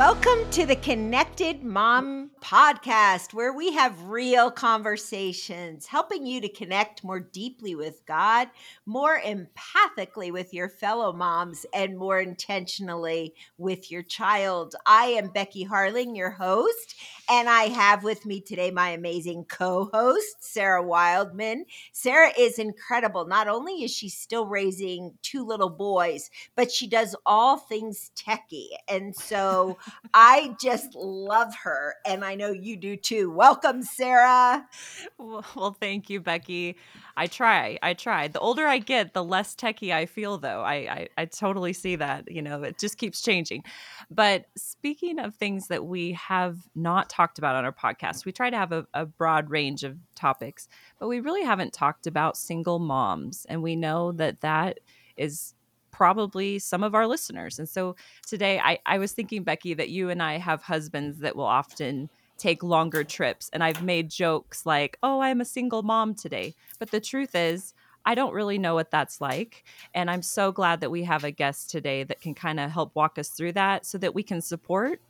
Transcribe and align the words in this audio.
Welcome 0.00 0.50
to 0.52 0.64
the 0.64 0.76
Connected 0.76 1.62
Mom 1.62 2.30
podcast, 2.40 3.34
where 3.34 3.52
we 3.52 3.72
have 3.72 4.04
real 4.04 4.50
conversations, 4.50 5.86
helping 5.86 6.26
you 6.26 6.40
to 6.40 6.48
connect 6.48 7.04
more 7.04 7.20
deeply 7.20 7.74
with 7.74 8.04
God, 8.06 8.48
more 8.86 9.20
empathically 9.20 10.32
with 10.32 10.52
your 10.54 10.68
fellow 10.68 11.12
moms, 11.12 11.66
and 11.74 11.98
more 11.98 12.18
intentionally 12.20 13.34
with 13.58 13.90
your 13.90 14.02
child. 14.02 14.74
I 14.86 15.06
am 15.06 15.28
Becky 15.28 15.66
Harling, 15.66 16.16
your 16.16 16.30
host, 16.30 16.96
and 17.28 17.48
I 17.48 17.64
have 17.64 18.02
with 18.02 18.26
me 18.26 18.40
today 18.40 18.70
my 18.70 18.90
amazing 18.90 19.44
co 19.44 19.90
host, 19.92 20.36
Sarah 20.40 20.82
Wildman. 20.82 21.66
Sarah 21.92 22.32
is 22.38 22.58
incredible. 22.58 23.26
Not 23.26 23.48
only 23.48 23.84
is 23.84 23.92
she 23.92 24.08
still 24.08 24.46
raising 24.46 25.12
two 25.22 25.46
little 25.46 25.70
boys, 25.70 26.30
but 26.56 26.72
she 26.72 26.88
does 26.88 27.14
all 27.26 27.58
things 27.58 28.10
techie. 28.16 28.68
And 28.88 29.14
so 29.14 29.78
I 30.14 30.56
just 30.60 30.94
love 30.94 31.54
her, 31.62 31.94
and 32.06 32.24
I 32.24 32.29
know 32.34 32.50
you 32.50 32.76
do 32.76 32.96
too. 32.96 33.30
Welcome, 33.30 33.82
Sarah. 33.82 34.66
Well, 35.18 35.76
thank 35.78 36.08
you, 36.10 36.20
Becky. 36.20 36.76
I 37.16 37.26
try. 37.26 37.78
I 37.82 37.94
try. 37.94 38.28
The 38.28 38.38
older 38.38 38.66
I 38.66 38.78
get, 38.78 39.12
the 39.14 39.22
less 39.22 39.54
techie 39.54 39.92
I 39.92 40.06
feel, 40.06 40.38
though. 40.38 40.62
I, 40.62 40.74
I, 40.74 41.08
I 41.18 41.24
totally 41.26 41.72
see 41.72 41.96
that. 41.96 42.30
You 42.30 42.42
know, 42.42 42.62
it 42.62 42.78
just 42.78 42.98
keeps 42.98 43.20
changing. 43.20 43.64
But 44.10 44.46
speaking 44.56 45.18
of 45.18 45.34
things 45.34 45.68
that 45.68 45.84
we 45.84 46.12
have 46.12 46.56
not 46.74 47.10
talked 47.10 47.38
about 47.38 47.56
on 47.56 47.64
our 47.64 47.72
podcast, 47.72 48.24
we 48.24 48.32
try 48.32 48.50
to 48.50 48.56
have 48.56 48.72
a, 48.72 48.86
a 48.94 49.06
broad 49.06 49.50
range 49.50 49.84
of 49.84 49.96
topics, 50.14 50.68
but 50.98 51.08
we 51.08 51.20
really 51.20 51.44
haven't 51.44 51.72
talked 51.72 52.06
about 52.06 52.36
single 52.36 52.78
moms. 52.78 53.46
And 53.48 53.62
we 53.62 53.76
know 53.76 54.12
that 54.12 54.40
that 54.40 54.80
is 55.16 55.54
probably 55.90 56.58
some 56.58 56.82
of 56.82 56.94
our 56.94 57.06
listeners. 57.06 57.58
And 57.58 57.68
so 57.68 57.96
today 58.26 58.58
I, 58.58 58.78
I 58.86 58.98
was 58.98 59.12
thinking, 59.12 59.42
Becky, 59.42 59.74
that 59.74 59.90
you 59.90 60.08
and 60.08 60.22
I 60.22 60.38
have 60.38 60.62
husbands 60.62 61.18
that 61.18 61.36
will 61.36 61.44
often 61.44 62.08
take 62.40 62.62
longer 62.62 63.04
trips. 63.04 63.50
And 63.52 63.62
I've 63.62 63.82
made 63.82 64.10
jokes 64.10 64.64
like, 64.66 64.98
oh, 65.02 65.20
I'm 65.20 65.40
a 65.40 65.44
single 65.44 65.82
mom 65.82 66.14
today. 66.14 66.54
But 66.78 66.90
the 66.90 67.00
truth 67.00 67.34
is, 67.34 67.74
I 68.04 68.14
don't 68.14 68.32
really 68.32 68.58
know 68.58 68.74
what 68.74 68.90
that's 68.90 69.20
like. 69.20 69.64
And 69.94 70.10
I'm 70.10 70.22
so 70.22 70.50
glad 70.50 70.80
that 70.80 70.90
we 70.90 71.04
have 71.04 71.22
a 71.22 71.30
guest 71.30 71.70
today 71.70 72.02
that 72.04 72.20
can 72.20 72.34
kind 72.34 72.58
of 72.58 72.70
help 72.70 72.94
walk 72.94 73.18
us 73.18 73.28
through 73.28 73.52
that 73.52 73.84
so 73.84 73.98
that 73.98 74.14
we 74.14 74.22
can 74.22 74.40
support 74.40 75.00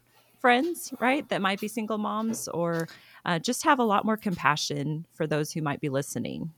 friends, 0.40 0.92
right, 1.00 1.28
that 1.28 1.42
might 1.42 1.60
be 1.60 1.68
single 1.68 1.98
moms 1.98 2.48
or 2.48 2.88
uh, 3.26 3.38
just 3.38 3.62
have 3.62 3.78
a 3.78 3.84
lot 3.84 4.04
more 4.04 4.16
compassion 4.16 5.06
for 5.12 5.26
those 5.26 5.52
who 5.52 5.62
might 5.62 5.80
be 5.80 5.88
listening. 5.88 6.50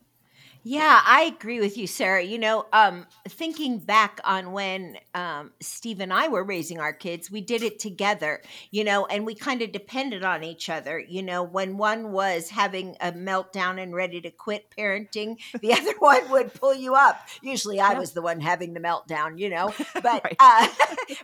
Yeah, 0.64 1.00
I 1.04 1.22
agree 1.22 1.58
with 1.58 1.76
you, 1.76 1.88
Sarah. 1.88 2.22
You 2.22 2.38
know, 2.38 2.66
um, 2.72 3.06
thinking 3.28 3.78
back 3.80 4.20
on 4.24 4.52
when 4.52 4.96
um, 5.12 5.50
Steve 5.60 5.98
and 5.98 6.12
I 6.12 6.28
were 6.28 6.44
raising 6.44 6.78
our 6.78 6.92
kids, 6.92 7.32
we 7.32 7.40
did 7.40 7.64
it 7.64 7.80
together, 7.80 8.40
you 8.70 8.84
know, 8.84 9.04
and 9.06 9.26
we 9.26 9.34
kind 9.34 9.60
of 9.62 9.72
depended 9.72 10.22
on 10.22 10.44
each 10.44 10.70
other. 10.70 11.00
You 11.00 11.24
know, 11.24 11.42
when 11.42 11.78
one 11.78 12.12
was 12.12 12.48
having 12.48 12.96
a 13.00 13.10
meltdown 13.10 13.82
and 13.82 13.92
ready 13.92 14.20
to 14.20 14.30
quit 14.30 14.66
parenting, 14.78 15.36
the 15.60 15.72
other 15.72 15.94
one 15.98 16.30
would 16.30 16.54
pull 16.54 16.74
you 16.74 16.94
up. 16.94 17.20
Usually 17.42 17.80
I 17.80 17.94
was 17.94 18.12
the 18.12 18.22
one 18.22 18.40
having 18.40 18.72
the 18.72 18.80
meltdown, 18.80 19.40
you 19.40 19.50
know, 19.50 19.74
but 19.94 20.22
right. 20.24 20.36
uh, 20.38 20.68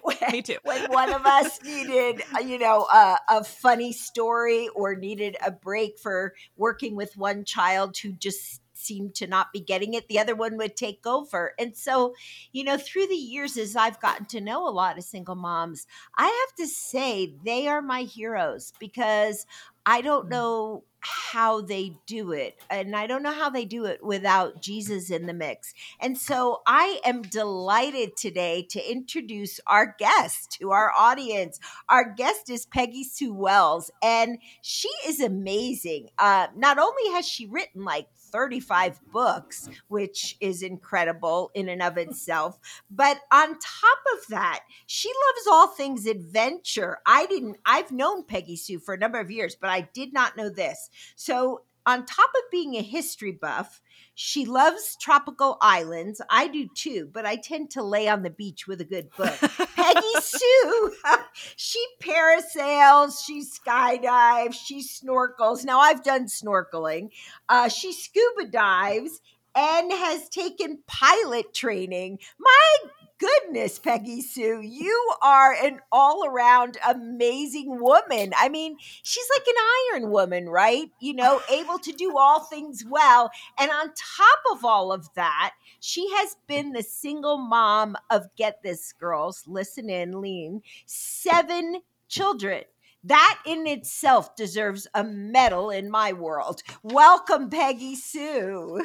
when, 0.02 0.16
Me 0.32 0.42
too. 0.42 0.58
when 0.64 0.90
one 0.90 1.12
of 1.12 1.24
us 1.24 1.62
needed, 1.62 2.22
uh, 2.34 2.40
you 2.40 2.58
know, 2.58 2.88
uh, 2.92 3.16
a 3.28 3.44
funny 3.44 3.92
story 3.92 4.68
or 4.74 4.96
needed 4.96 5.36
a 5.46 5.52
break 5.52 6.00
for 6.00 6.34
working 6.56 6.96
with 6.96 7.16
one 7.16 7.44
child 7.44 7.96
who 7.98 8.12
just 8.12 8.62
seemed 8.78 9.14
to 9.16 9.26
not 9.26 9.52
be 9.52 9.60
getting 9.60 9.94
it, 9.94 10.08
the 10.08 10.18
other 10.18 10.34
one 10.34 10.56
would 10.56 10.76
take 10.76 11.06
over. 11.06 11.54
And 11.58 11.76
so, 11.76 12.14
you 12.52 12.64
know, 12.64 12.78
through 12.78 13.06
the 13.06 13.14
years, 13.14 13.56
as 13.56 13.76
I've 13.76 14.00
gotten 14.00 14.26
to 14.26 14.40
know 14.40 14.66
a 14.66 14.70
lot 14.70 14.98
of 14.98 15.04
single 15.04 15.34
moms, 15.34 15.86
I 16.16 16.24
have 16.24 16.56
to 16.56 16.66
say 16.66 17.34
they 17.44 17.68
are 17.68 17.82
my 17.82 18.02
heroes 18.02 18.72
because 18.78 19.46
I 19.84 20.00
don't 20.02 20.26
mm. 20.26 20.30
know 20.30 20.84
how 21.00 21.60
they 21.60 21.92
do 22.06 22.32
it. 22.32 22.60
And 22.70 22.94
I 22.96 23.06
don't 23.06 23.22
know 23.22 23.32
how 23.32 23.50
they 23.50 23.64
do 23.64 23.84
it 23.84 24.02
without 24.04 24.60
Jesus 24.60 25.10
in 25.10 25.26
the 25.26 25.32
mix. 25.32 25.72
And 26.00 26.18
so 26.18 26.60
I 26.66 27.00
am 27.04 27.22
delighted 27.22 28.16
today 28.16 28.66
to 28.70 28.90
introduce 28.90 29.60
our 29.66 29.94
guest 29.98 30.56
to 30.60 30.72
our 30.72 30.92
audience. 30.98 31.60
Our 31.88 32.12
guest 32.12 32.50
is 32.50 32.66
Peggy 32.66 33.04
Sue 33.04 33.32
Wells, 33.32 33.90
and 34.02 34.38
she 34.60 34.90
is 35.06 35.20
amazing. 35.20 36.08
Uh, 36.18 36.48
not 36.56 36.78
only 36.78 37.12
has 37.12 37.26
she 37.26 37.46
written 37.46 37.84
like 37.84 38.08
35 38.28 39.00
books, 39.12 39.68
which 39.88 40.36
is 40.40 40.62
incredible 40.62 41.50
in 41.54 41.68
and 41.68 41.82
of 41.82 41.98
itself. 41.98 42.58
But 42.90 43.20
on 43.32 43.48
top 43.48 43.98
of 44.16 44.26
that, 44.28 44.60
she 44.86 45.08
loves 45.08 45.46
all 45.50 45.68
things 45.68 46.06
adventure. 46.06 46.98
I 47.06 47.26
didn't, 47.26 47.56
I've 47.66 47.92
known 47.92 48.24
Peggy 48.24 48.56
Sue 48.56 48.78
for 48.78 48.94
a 48.94 48.98
number 48.98 49.18
of 49.18 49.30
years, 49.30 49.56
but 49.56 49.70
I 49.70 49.82
did 49.92 50.12
not 50.12 50.36
know 50.36 50.48
this. 50.48 50.90
So, 51.16 51.62
on 51.88 52.04
top 52.04 52.30
of 52.36 52.50
being 52.50 52.74
a 52.74 52.82
history 52.82 53.32
buff, 53.32 53.80
she 54.14 54.44
loves 54.44 54.94
tropical 55.00 55.56
islands. 55.62 56.20
I 56.28 56.48
do 56.48 56.68
too, 56.74 57.08
but 57.10 57.24
I 57.24 57.36
tend 57.36 57.70
to 57.70 57.82
lay 57.82 58.08
on 58.08 58.22
the 58.22 58.30
beach 58.30 58.66
with 58.68 58.82
a 58.82 58.84
good 58.84 59.08
book. 59.16 59.34
Peggy 59.74 60.20
Sue, 60.20 60.92
she 61.56 61.82
parasails, 62.02 63.24
she 63.24 63.42
skydives, 63.42 64.52
she 64.52 64.82
snorkels. 64.82 65.64
Now, 65.64 65.80
I've 65.80 66.04
done 66.04 66.26
snorkeling. 66.26 67.08
Uh, 67.48 67.70
she 67.70 67.94
scuba 67.94 68.44
dives 68.50 69.22
and 69.56 69.90
has 69.90 70.28
taken 70.28 70.80
pilot 70.86 71.54
training. 71.54 72.18
My 72.38 72.90
goodness, 73.18 73.78
Peggy 73.78 74.20
Sue, 74.20 74.60
you 74.62 75.12
are 75.22 75.52
an 75.52 75.80
all 75.90 76.24
around 76.26 76.78
amazing 76.88 77.80
woman. 77.80 78.32
I 78.36 78.48
mean, 78.48 78.76
she's 79.02 79.26
like 79.34 79.46
an 79.46 79.54
iron 79.92 80.10
woman, 80.10 80.48
right? 80.48 80.90
You 81.00 81.14
know, 81.14 81.40
able 81.50 81.78
to 81.80 81.92
do 81.92 82.16
all 82.16 82.40
things 82.40 82.84
well. 82.88 83.30
And 83.58 83.70
on 83.70 83.88
top 83.88 84.38
of 84.52 84.64
all 84.64 84.92
of 84.92 85.08
that, 85.14 85.54
she 85.80 86.08
has 86.16 86.36
been 86.46 86.72
the 86.72 86.82
single 86.82 87.38
mom 87.38 87.96
of, 88.10 88.26
get 88.36 88.62
this, 88.62 88.92
girls, 88.92 89.44
listen 89.46 89.90
in, 89.90 90.20
lean, 90.20 90.62
seven 90.86 91.80
children. 92.08 92.64
That 93.04 93.38
in 93.46 93.66
itself 93.68 94.34
deserves 94.34 94.88
a 94.92 95.04
medal 95.04 95.70
in 95.70 95.88
my 95.88 96.12
world. 96.12 96.62
Welcome, 96.82 97.48
Peggy 97.48 97.94
Sue. 97.94 98.84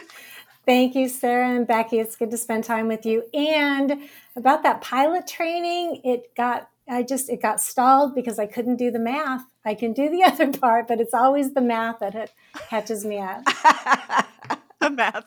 Thank 0.65 0.95
you, 0.95 1.09
Sarah 1.09 1.49
and 1.49 1.67
Becky. 1.67 1.99
It's 1.99 2.15
good 2.15 2.31
to 2.31 2.37
spend 2.37 2.63
time 2.63 2.87
with 2.87 3.05
you. 3.05 3.23
And 3.33 4.09
about 4.35 4.63
that 4.63 4.81
pilot 4.81 5.27
training, 5.27 6.01
it 6.03 6.33
got 6.35 6.69
I 6.89 7.03
just 7.03 7.29
it 7.29 7.41
got 7.41 7.61
stalled 7.61 8.13
because 8.13 8.39
I 8.39 8.45
couldn't 8.45 8.75
do 8.77 8.91
the 8.91 8.99
math. 8.99 9.45
I 9.65 9.73
can 9.73 9.93
do 9.93 10.09
the 10.09 10.23
other 10.27 10.51
part, 10.51 10.87
but 10.87 10.99
it's 10.99 11.13
always 11.13 11.53
the 11.53 11.61
math 11.61 11.99
that 11.99 12.31
catches 12.69 13.05
me 13.05 13.19
up. 13.19 13.43
the 14.79 14.89
math 14.89 15.25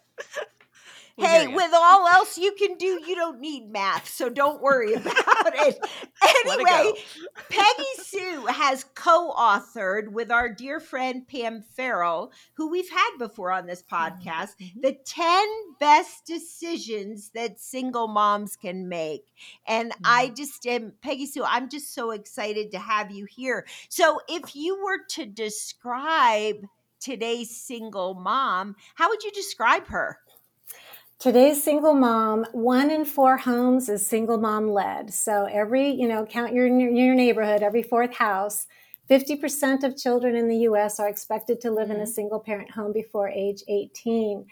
hey, 1.18 1.46
with 1.46 1.70
all 1.74 2.06
else 2.08 2.36
you 2.36 2.52
can 2.52 2.76
do, 2.76 3.00
you 3.06 3.14
don't 3.14 3.40
need 3.40 3.70
math, 3.70 4.06
so 4.06 4.28
don't 4.28 4.60
worry 4.60 4.92
about 4.94 5.14
it. 5.54 5.78
Anyway, 6.44 6.92
Peggy 7.48 7.84
Sue 8.02 8.46
has 8.46 8.84
co 8.94 9.32
authored 9.32 10.08
with 10.08 10.30
our 10.30 10.50
dear 10.50 10.78
friend 10.78 11.26
Pam 11.26 11.64
Farrel, 11.74 12.32
who 12.54 12.70
we've 12.70 12.90
had 12.90 13.16
before 13.18 13.50
on 13.50 13.66
this 13.66 13.82
mm-hmm, 13.82 13.96
podcast, 13.96 14.56
mm-hmm. 14.60 14.80
the 14.82 14.92
10 15.06 15.46
best 15.80 16.26
decisions 16.26 17.30
that 17.34 17.60
single 17.60 18.08
moms 18.08 18.54
can 18.54 18.86
make. 18.86 19.24
And 19.66 19.92
mm-hmm. 19.92 20.02
I 20.04 20.28
just 20.36 20.66
am, 20.66 20.92
Peggy 21.00 21.24
Sue, 21.24 21.44
I'm 21.44 21.70
just 21.70 21.94
so 21.94 22.10
excited 22.10 22.72
to 22.72 22.78
have 22.78 23.10
you 23.10 23.24
here. 23.24 23.66
So 23.88 24.20
if 24.28 24.54
you 24.54 24.84
were 24.84 24.98
to 25.12 25.24
describe 25.24 26.56
today's 27.00 27.56
single 27.56 28.14
mom, 28.14 28.76
how 28.96 29.08
would 29.08 29.22
you 29.22 29.30
describe 29.30 29.86
her? 29.86 30.18
Today's 31.18 31.64
single 31.64 31.94
mom, 31.94 32.44
one 32.52 32.90
in 32.90 33.06
four 33.06 33.38
homes 33.38 33.88
is 33.88 34.06
single 34.06 34.36
mom 34.36 34.68
led. 34.68 35.14
So 35.14 35.46
every, 35.50 35.90
you 35.90 36.06
know, 36.06 36.26
count 36.26 36.52
your 36.52 36.66
your 36.66 37.14
neighborhood, 37.14 37.62
every 37.62 37.82
fourth 37.82 38.14
house, 38.14 38.66
50% 39.08 39.82
of 39.82 39.96
children 39.96 40.36
in 40.36 40.46
the 40.46 40.58
US 40.68 41.00
are 41.00 41.08
expected 41.08 41.58
to 41.62 41.70
live 41.70 41.90
in 41.90 41.96
a 41.96 42.00
mm-hmm. 42.00 42.10
single 42.10 42.40
parent 42.40 42.70
home 42.70 42.92
before 42.92 43.30
age 43.30 43.62
18. 43.66 44.44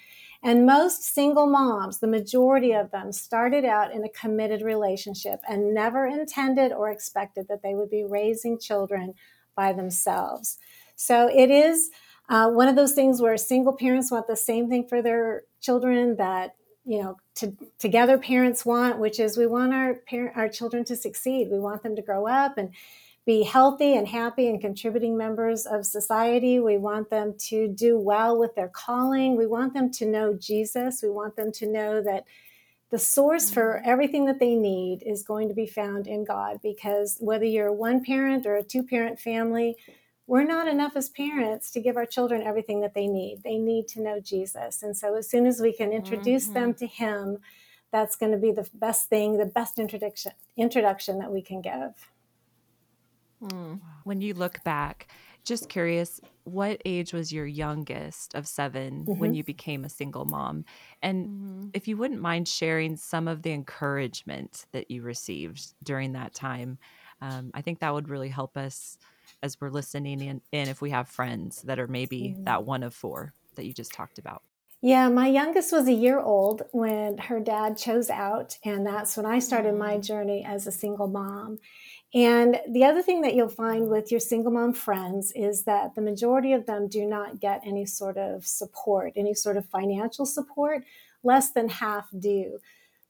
And 0.43 0.65
most 0.65 1.03
single 1.05 1.47
moms, 1.47 1.99
the 1.99 2.07
majority 2.07 2.73
of 2.73 2.91
them, 2.91 3.13
started 3.13 3.67
out 3.67 3.93
in 3.93 4.03
a 4.03 4.09
committed 4.09 4.63
relationship 4.63 5.41
and 5.47 5.75
never 5.75 6.07
intended 6.07 6.73
or 6.73 6.91
expected 6.91 7.47
that 7.49 7.63
they 7.63 7.75
would 7.75 7.91
be 7.91 8.05
raising 8.05 8.59
children 8.59 9.15
by 9.55 9.75
themselves. 9.75 10.59
So 10.97 11.29
it 11.29 11.51
is 11.51 11.91
uh, 12.29 12.49
one 12.51 12.69
of 12.69 12.77
those 12.77 12.93
things 12.93 13.21
where 13.21 13.37
single 13.37 13.73
parents 13.73 14.11
want 14.11 14.27
the 14.27 14.37
same 14.37 14.69
thing 14.69 14.87
for 14.87 15.03
their 15.03 15.43
children 15.61 16.17
that 16.17 16.57
you 16.85 17.03
know 17.03 17.17
to, 17.35 17.57
together 17.79 18.19
parents 18.19 18.67
want 18.67 18.99
which 18.99 19.19
is 19.19 19.39
we 19.39 19.47
want 19.47 19.73
our 19.73 19.95
parent 20.07 20.37
our 20.37 20.49
children 20.49 20.85
to 20.85 20.97
succeed. 20.97 21.49
We 21.51 21.59
want 21.59 21.83
them 21.83 21.97
to 21.97 22.03
grow 22.03 22.27
up 22.27 22.59
and 22.59 22.71
be 23.27 23.43
healthy 23.43 23.97
and 23.97 24.07
happy 24.07 24.49
and 24.49 24.61
contributing 24.61 25.17
members 25.17 25.65
of 25.65 25.87
society. 25.87 26.61
We 26.61 26.77
want 26.77 27.09
them 27.09 27.35
to 27.49 27.69
do 27.69 27.99
well 27.99 28.39
with 28.39 28.55
their 28.55 28.69
calling. 28.69 29.35
We 29.35 29.47
want 29.47 29.73
them 29.73 29.91
to 29.93 30.07
know 30.07 30.35
jesus. 30.35 31.01
We 31.03 31.09
want 31.09 31.35
them 31.37 31.51
to 31.53 31.67
know 31.67 32.03
that 32.03 32.25
the 32.91 32.99
source 32.99 33.51
for 33.51 33.77
mm-hmm. 33.79 33.91
everything 33.91 34.27
that 34.27 34.39
they 34.39 34.55
need 34.55 35.03
is 35.05 35.23
going 35.23 35.49
to 35.49 35.55
be 35.55 35.67
found 35.67 36.07
in 36.07 36.25
God 36.25 36.61
because 36.63 37.17
whether 37.19 37.45
you're 37.45 37.69
a 37.69 37.73
one 37.73 38.05
parent 38.05 38.47
or 38.47 38.57
a 38.57 38.63
two 38.63 38.83
parent 38.83 39.19
family, 39.19 39.77
we're 40.27 40.45
not 40.45 40.69
enough 40.69 40.97
as 40.97 41.09
parents 41.11 41.71
to 41.73 41.81
give 41.81 41.97
our 41.97 42.07
children 42.07 42.43
everything 42.43 42.81
that 42.81 42.95
they 42.95 43.07
need. 43.07 43.43
They 43.45 43.59
need 43.59 43.89
to 43.89 44.03
know 44.03 44.21
Jesus. 44.21 44.83
And 44.83 44.97
so 44.97 45.15
as 45.17 45.29
soon 45.29 45.47
as 45.47 45.61
we 45.61 45.73
can 45.73 45.93
introduce 45.93 46.45
mm-hmm. 46.45 46.55
them 46.55 46.75
to 46.75 46.87
him, 46.87 47.39
that's 47.93 48.17
going 48.17 48.33
to 48.33 48.39
be 48.39 48.51
the 48.51 48.69
best 48.75 49.09
thing, 49.09 49.37
the 49.37 49.47
best 49.47 49.79
introduction 49.79 50.33
introduction 50.57 51.19
that 51.19 51.33
we 51.33 51.43
can 51.43 51.61
give. 51.61 52.11
Mm. 53.43 53.81
When 54.05 54.21
you 54.21 54.35
look 54.35 54.65
back, 54.65 55.09
just 55.45 55.69
curious, 55.69 56.21
what 56.45 56.81
age 56.85 57.13
was 57.13 57.33
your 57.33 57.47
youngest 57.47 58.35
of 58.35 58.49
7 58.49 59.05
mm-hmm. 59.05 59.19
when 59.21 59.35
you 59.35 59.45
became 59.45 59.85
a 59.85 59.89
single 59.89 60.25
mom? 60.25 60.65
And 61.03 61.27
mm-hmm. 61.27 61.69
if 61.75 61.87
you 61.87 61.97
wouldn't 61.97 62.21
mind 62.21 62.49
sharing 62.49 62.97
some 62.97 63.29
of 63.29 63.43
the 63.43 63.53
encouragement 63.53 64.65
that 64.73 64.91
you 64.91 65.03
received 65.03 65.75
during 65.85 66.13
that 66.13 66.35
time, 66.35 66.79
um, 67.21 67.51
I 67.55 67.61
think 67.61 67.81
that 67.81 67.93
would 67.93 68.09
really 68.09 68.29
help 68.29 68.57
us 68.57 68.99
as 69.45 69.61
we're 69.61 69.71
listening 69.71 70.21
in, 70.23 70.41
in 70.53 70.69
if 70.69 70.81
we 70.81 70.91
have 70.91 71.07
friends 71.07 71.61
that 71.63 71.79
are 71.79 71.87
maybe 71.87 72.31
mm-hmm. 72.31 72.45
that 72.45 72.65
one 72.65 72.83
of 72.83 72.95
four 72.95 73.35
that 73.57 73.67
you 73.67 73.75
just 73.75 73.93
talked 73.93 74.19
about. 74.19 74.43
Yeah, 74.81 75.09
my 75.09 75.29
youngest 75.29 75.71
was 75.71 75.87
a 75.87 75.93
year 75.93 76.19
old 76.19 76.63
when 76.73 77.19
her 77.19 77.41
dad 77.41 77.79
chose 77.79 78.11
out, 78.11 78.59
and 78.65 78.87
that's 78.87 79.17
when 79.17 79.25
I 79.25 79.39
started 79.39 79.75
my 79.77 79.97
mm. 79.97 80.05
journey 80.05 80.45
as 80.45 80.67
a 80.67 80.73
single 80.73 81.07
mom. 81.07 81.59
And 82.13 82.61
the 82.71 82.85
other 82.85 83.03
thing 83.03 83.23
that 83.23 83.35
you'll 83.35 83.49
find 83.49 83.89
with 83.89 84.11
your 84.11 84.21
single 84.21 84.53
mom 84.53 84.73
friends 84.75 85.33
is 85.35 85.65
that 85.65 85.95
the 85.95 86.03
majority 86.03 86.53
of 86.53 86.67
them 86.67 86.89
do 86.89 87.07
not 87.07 87.41
get 87.41 87.63
any 87.65 87.87
sort 87.87 88.19
of 88.19 88.47
support, 88.47 89.15
any 89.17 89.35
sort 89.35 89.57
of 89.57 89.67
financial 89.67 90.27
support. 90.27 90.85
Less 91.23 91.51
than 91.51 91.71
half 91.71 92.07
do. 92.19 92.59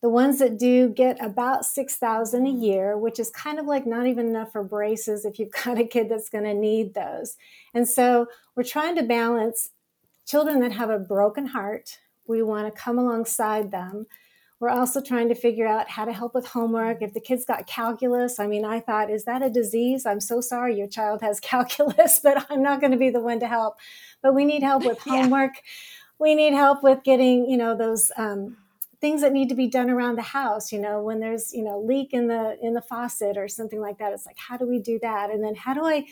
The 0.05 0.11
ones 0.11 0.39
that 0.41 0.59
do 0.59 0.91
get 0.91 1.17
about 1.25 1.65
6,000 1.65 2.47
a 2.47 2.51
year, 2.51 2.99
which 2.99 3.19
is 3.19 3.31
kind 3.31 3.59
of 3.59 3.65
like 3.65 3.87
not 3.87 4.07
even 4.07 4.29
enough 4.29 4.53
for 4.53 4.63
braces 4.63 5.25
if 5.25 5.39
you've 5.39 5.51
got 5.65 5.79
a 5.79 5.85
kid 5.85 6.11
that's 6.11 6.29
going 6.29 6.45
to 6.45 6.53
need 6.53 6.93
those. 6.93 7.39
And 7.73 7.89
so 7.89 8.27
we're 8.55 8.65
trying 8.65 8.97
to 8.97 9.03
balance 9.03 9.71
children 10.27 10.61
that 10.61 10.73
have 10.73 10.91
a 10.91 10.99
broken 10.99 11.47
heart. 11.47 11.99
We 12.27 12.43
want 12.43 12.67
to 12.67 12.81
come 12.81 12.99
alongside 12.99 13.71
them 13.71 14.07
we're 14.61 14.71
also 14.71 15.01
trying 15.03 15.29
to 15.29 15.35
figure 15.35 15.67
out 15.67 15.91
how 15.91 16.07
to 16.07 16.13
help 16.13 16.35
with 16.35 16.47
homework. 16.47 17.03
If 17.03 17.13
the 17.13 17.21
kids 17.21 17.45
got 17.45 17.67
calculus, 17.67 18.39
I 18.39 18.47
mean, 18.47 18.65
I 18.65 18.81
thought, 18.81 19.11
is 19.11 19.25
that 19.25 19.43
a 19.43 19.51
disease? 19.51 20.07
I'm 20.07 20.21
so 20.21 20.41
sorry 20.41 20.79
your 20.79 20.87
child 20.87 21.21
has 21.21 21.39
calculus, 21.53 22.21
but 22.23 22.47
I'm 22.51 22.63
not 22.63 22.81
going 22.81 22.93
to 22.93 22.97
be 22.97 23.11
the 23.11 23.21
one 23.21 23.41
to 23.41 23.47
help. 23.47 23.77
But 24.23 24.35
we 24.35 24.45
need 24.45 24.63
help 24.63 24.85
with 24.87 24.99
homework. 25.07 25.57
yeah. 25.57 25.63
We 26.19 26.35
need 26.35 26.55
help 26.55 26.83
with 26.83 27.03
getting, 27.03 27.51
you 27.51 27.57
know, 27.57 27.77
those 27.77 28.11
um, 28.17 28.57
things 29.05 29.21
that 29.21 29.35
need 29.35 29.51
to 29.51 29.55
be 29.55 29.69
done 29.69 29.91
around 29.91 30.17
the 30.17 30.23
house. 30.23 30.73
You 30.73 30.81
know, 30.81 31.03
when 31.03 31.21
there's, 31.21 31.53
you 31.53 31.63
know, 31.63 31.79
leak 31.79 32.15
in 32.15 32.27
the 32.27 32.57
in 32.63 32.73
the 32.73 32.81
faucet 32.81 33.37
or 33.37 33.49
something 33.49 33.79
like 33.79 33.99
that. 33.99 34.15
It's 34.15 34.25
like, 34.25 34.39
how 34.39 34.57
do 34.57 34.67
we 34.67 34.79
do 34.79 34.99
that? 35.03 35.29
And 35.31 35.45
then 35.45 35.55
how 35.55 35.75
do 35.75 35.85
I 35.85 36.07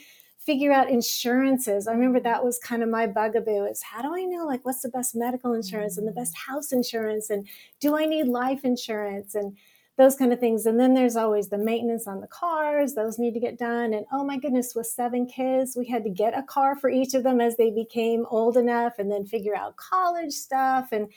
figure 0.45 0.71
out 0.73 0.89
insurances. 0.89 1.87
I 1.87 1.93
remember 1.93 2.19
that 2.19 2.43
was 2.43 2.59
kind 2.59 2.83
of 2.83 2.89
my 2.89 3.07
bugaboo 3.07 3.65
is 3.65 3.81
how 3.81 4.01
do 4.01 4.13
I 4.13 4.25
know 4.25 4.45
like 4.45 4.65
what's 4.65 4.81
the 4.81 4.89
best 4.89 5.15
medical 5.15 5.53
insurance 5.53 5.97
and 5.97 6.05
the 6.05 6.11
best 6.11 6.35
mm. 6.35 6.51
house 6.51 6.73
insurance 6.73 7.29
and 7.29 7.47
do 7.79 7.97
I 7.97 8.05
need 8.05 8.27
life 8.27 8.65
insurance 8.65 9.35
and 9.35 9.55
those 9.97 10.15
kind 10.17 10.33
of 10.33 10.39
things. 10.39 10.65
And 10.65 10.77
then 10.77 10.95
there's 10.95 11.15
always 11.15 11.47
the 11.47 11.57
maintenance 11.57 12.07
on 12.07 12.19
the 12.19 12.27
cars, 12.27 12.93
those 12.93 13.19
need 13.19 13.33
to 13.35 13.39
get 13.39 13.57
done. 13.57 13.93
And 13.93 14.05
oh 14.11 14.25
my 14.25 14.37
goodness, 14.37 14.73
with 14.75 14.87
seven 14.87 15.27
kids, 15.27 15.77
we 15.77 15.87
had 15.87 16.03
to 16.03 16.09
get 16.09 16.37
a 16.37 16.43
car 16.43 16.75
for 16.75 16.89
each 16.89 17.13
of 17.13 17.23
them 17.23 17.39
as 17.39 17.55
they 17.55 17.69
became 17.69 18.25
old 18.29 18.57
enough 18.57 18.93
and 18.99 19.11
then 19.11 19.25
figure 19.25 19.55
out 19.55 19.77
college 19.77 20.33
stuff 20.33 20.89
and 20.91 21.07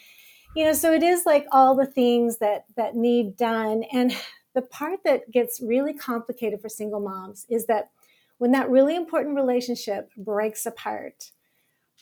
you 0.57 0.65
know, 0.65 0.73
so 0.73 0.93
it 0.93 1.03
is 1.03 1.27
like 1.27 1.47
all 1.53 1.75
the 1.75 1.87
things 1.87 2.39
that 2.39 2.65
that 2.77 2.97
need 2.97 3.37
done 3.37 3.85
and 3.93 4.17
the 4.55 4.63
part 4.63 5.01
that 5.05 5.31
gets 5.31 5.61
really 5.61 5.93
complicated 5.93 6.63
for 6.63 6.71
single 6.71 6.99
moms 6.99 7.45
is 7.51 7.67
that 7.67 7.91
when 8.39 8.53
that 8.53 8.71
really 8.71 8.97
important 8.97 9.37
relationship 9.37 10.11
breaks 10.17 10.65
apart, 10.65 11.31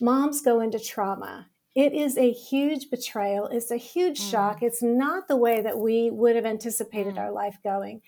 moms 0.01 0.41
go 0.41 0.61
into 0.61 0.79
trauma. 0.79 1.49
It 1.75 1.93
is 1.93 2.17
a 2.17 2.31
huge 2.31 2.91
betrayal. 2.91 3.49
It's 3.49 3.73
a 3.73 3.77
huge 3.77 4.21
mm. 4.21 4.31
shock. 4.31 4.63
It's 4.63 4.83
not 4.83 5.27
the 5.27 5.37
way 5.37 5.63
that 5.63 5.77
we 5.77 6.13
would 6.13 6.37
have 6.37 6.47
anticipated 6.47 7.17
mm. 7.17 7.19
our 7.19 7.33
life 7.33 7.59
going. 7.65 8.03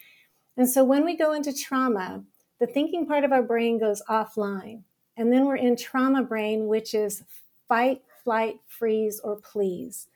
And 0.57 0.71
so 0.71 0.85
when 0.85 1.05
we 1.05 1.17
go 1.17 1.33
into 1.33 1.53
trauma, 1.53 2.23
the 2.61 2.69
thinking 2.69 3.05
part 3.05 3.25
of 3.25 3.33
our 3.33 3.43
brain 3.43 3.81
goes 3.81 4.01
offline. 4.09 4.83
And 5.17 5.33
then 5.33 5.47
we're 5.47 5.57
in 5.57 5.77
trauma 5.77 6.23
brain, 6.23 6.69
which 6.69 6.95
is 6.95 7.25
fight, 7.69 8.03
flight, 8.23 8.61
freeze, 8.69 9.21
or 9.25 9.37
please. 9.37 10.07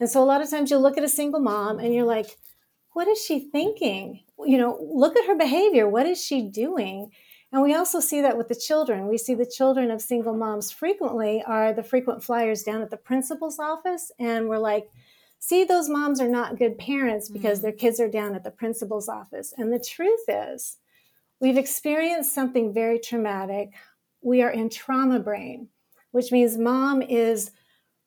And 0.00 0.08
so 0.08 0.22
a 0.22 0.24
lot 0.24 0.42
of 0.42 0.50
times 0.50 0.70
you'll 0.70 0.82
look 0.82 0.98
at 0.98 1.04
a 1.04 1.08
single 1.08 1.40
mom 1.40 1.78
and 1.78 1.94
you're 1.94 2.04
like, 2.04 2.36
what 2.92 3.08
is 3.08 3.22
she 3.22 3.40
thinking? 3.40 4.20
You 4.44 4.58
know, 4.58 4.78
look 4.80 5.16
at 5.16 5.26
her 5.26 5.36
behavior. 5.36 5.88
What 5.88 6.06
is 6.06 6.22
she 6.22 6.42
doing? 6.42 7.10
And 7.52 7.62
we 7.62 7.74
also 7.74 8.00
see 8.00 8.20
that 8.20 8.36
with 8.36 8.48
the 8.48 8.54
children. 8.56 9.06
We 9.06 9.18
see 9.18 9.34
the 9.34 9.46
children 9.46 9.90
of 9.90 10.02
single 10.02 10.34
moms 10.34 10.72
frequently 10.72 11.42
are 11.46 11.72
the 11.72 11.84
frequent 11.84 12.22
flyers 12.22 12.62
down 12.64 12.82
at 12.82 12.90
the 12.90 12.96
principal's 12.96 13.60
office. 13.60 14.10
And 14.18 14.48
we're 14.48 14.58
like, 14.58 14.90
see, 15.38 15.62
those 15.62 15.88
moms 15.88 16.20
are 16.20 16.28
not 16.28 16.58
good 16.58 16.78
parents 16.78 17.28
because 17.28 17.58
mm-hmm. 17.58 17.66
their 17.66 17.76
kids 17.76 18.00
are 18.00 18.08
down 18.08 18.34
at 18.34 18.42
the 18.42 18.50
principal's 18.50 19.08
office. 19.08 19.54
And 19.56 19.72
the 19.72 19.78
truth 19.78 20.24
is, 20.26 20.78
we've 21.38 21.58
experienced 21.58 22.34
something 22.34 22.72
very 22.72 22.98
traumatic. 22.98 23.70
We 24.20 24.42
are 24.42 24.50
in 24.50 24.68
trauma 24.68 25.20
brain, 25.20 25.68
which 26.10 26.32
means 26.32 26.56
mom 26.58 27.02
is 27.02 27.52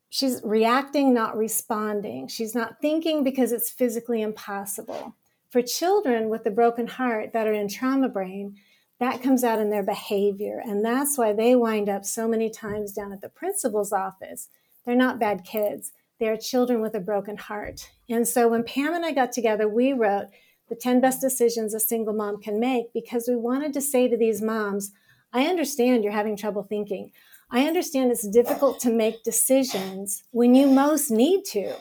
she's 0.09 0.41
reacting, 0.43 1.13
not 1.13 1.37
responding. 1.37 2.27
She's 2.27 2.55
not 2.55 2.81
thinking 2.81 3.23
because 3.23 3.51
it's 3.51 3.69
physically 3.69 4.21
impossible. 4.21 5.15
For 5.49 5.61
children 5.61 6.29
with 6.29 6.45
a 6.45 6.51
broken 6.51 6.87
heart 6.87 7.33
that 7.33 7.47
are 7.47 7.53
in 7.53 7.67
trauma 7.67 8.09
brain, 8.09 8.55
that 8.99 9.21
comes 9.21 9.43
out 9.43 9.59
in 9.59 9.69
their 9.69 9.83
behavior. 9.83 10.61
And 10.65 10.83
that's 10.83 11.17
why 11.17 11.33
they 11.33 11.55
wind 11.55 11.87
up 11.87 12.03
so 12.03 12.27
many 12.27 12.49
times 12.49 12.93
down 12.93 13.13
at 13.13 13.21
the 13.21 13.29
principal's 13.29 13.93
office. 13.93 14.49
They're 14.85 14.95
not 14.95 15.19
bad 15.19 15.43
kids, 15.43 15.91
they're 16.19 16.37
children 16.37 16.81
with 16.81 16.95
a 16.95 16.99
broken 16.99 17.37
heart. 17.37 17.91
And 18.09 18.27
so 18.27 18.47
when 18.47 18.63
Pam 18.63 18.93
and 18.93 19.05
I 19.05 19.11
got 19.11 19.31
together, 19.31 19.67
we 19.67 19.93
wrote 19.93 20.27
the 20.69 20.75
10 20.75 20.99
best 20.99 21.21
decisions 21.21 21.73
a 21.73 21.79
single 21.79 22.13
mom 22.13 22.41
can 22.41 22.59
make 22.59 22.91
because 22.93 23.27
we 23.27 23.35
wanted 23.35 23.73
to 23.73 23.81
say 23.81 24.07
to 24.07 24.17
these 24.17 24.41
moms, 24.41 24.91
I 25.31 25.45
understand 25.45 26.03
you're 26.03 26.13
having 26.13 26.35
trouble 26.35 26.63
thinking. 26.63 27.11
I 27.49 27.65
understand 27.65 28.11
it's 28.11 28.27
difficult 28.27 28.79
to 28.81 28.91
make 28.91 29.23
decisions 29.23 30.23
when 30.31 30.53
you 30.53 30.67
most 30.67 31.09
need 31.09 31.45
to. 31.45 31.75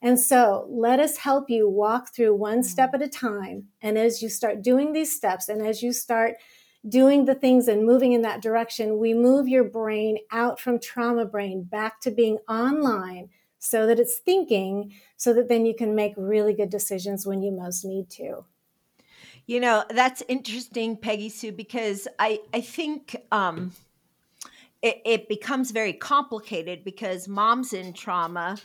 And 0.00 0.18
so 0.18 0.66
let 0.68 0.98
us 0.98 1.18
help 1.18 1.48
you 1.48 1.68
walk 1.68 2.12
through 2.12 2.34
one 2.34 2.64
step 2.64 2.90
at 2.92 3.02
a 3.02 3.08
time. 3.08 3.68
And 3.80 3.96
as 3.96 4.20
you 4.20 4.28
start 4.28 4.62
doing 4.62 4.92
these 4.92 5.14
steps 5.14 5.48
and 5.48 5.64
as 5.64 5.80
you 5.80 5.92
start 5.92 6.34
doing 6.88 7.24
the 7.24 7.36
things 7.36 7.68
and 7.68 7.86
moving 7.86 8.12
in 8.12 8.22
that 8.22 8.42
direction, 8.42 8.98
we 8.98 9.14
move 9.14 9.46
your 9.46 9.62
brain 9.62 10.18
out 10.32 10.58
from 10.58 10.80
trauma 10.80 11.24
brain 11.24 11.62
back 11.62 12.00
to 12.00 12.10
being 12.10 12.38
online 12.48 13.28
so 13.60 13.86
that 13.86 14.00
it's 14.00 14.18
thinking, 14.18 14.92
so 15.16 15.32
that 15.32 15.48
then 15.48 15.64
you 15.64 15.74
can 15.74 15.94
make 15.94 16.14
really 16.16 16.52
good 16.52 16.70
decisions 16.70 17.24
when 17.24 17.40
you 17.40 17.52
most 17.52 17.84
need 17.84 18.10
to. 18.10 18.44
You 19.46 19.60
know, 19.60 19.84
that's 19.88 20.24
interesting, 20.26 20.96
Peggy 20.96 21.28
Sue, 21.28 21.52
because 21.52 22.08
I, 22.18 22.40
I 22.52 22.60
think 22.60 23.14
um, 23.30 23.72
it, 24.82 25.00
it 25.04 25.28
becomes 25.28 25.70
very 25.70 25.92
complicated 25.92 26.84
because 26.84 27.28
mom's 27.28 27.72
in 27.72 27.92
trauma, 27.92 28.58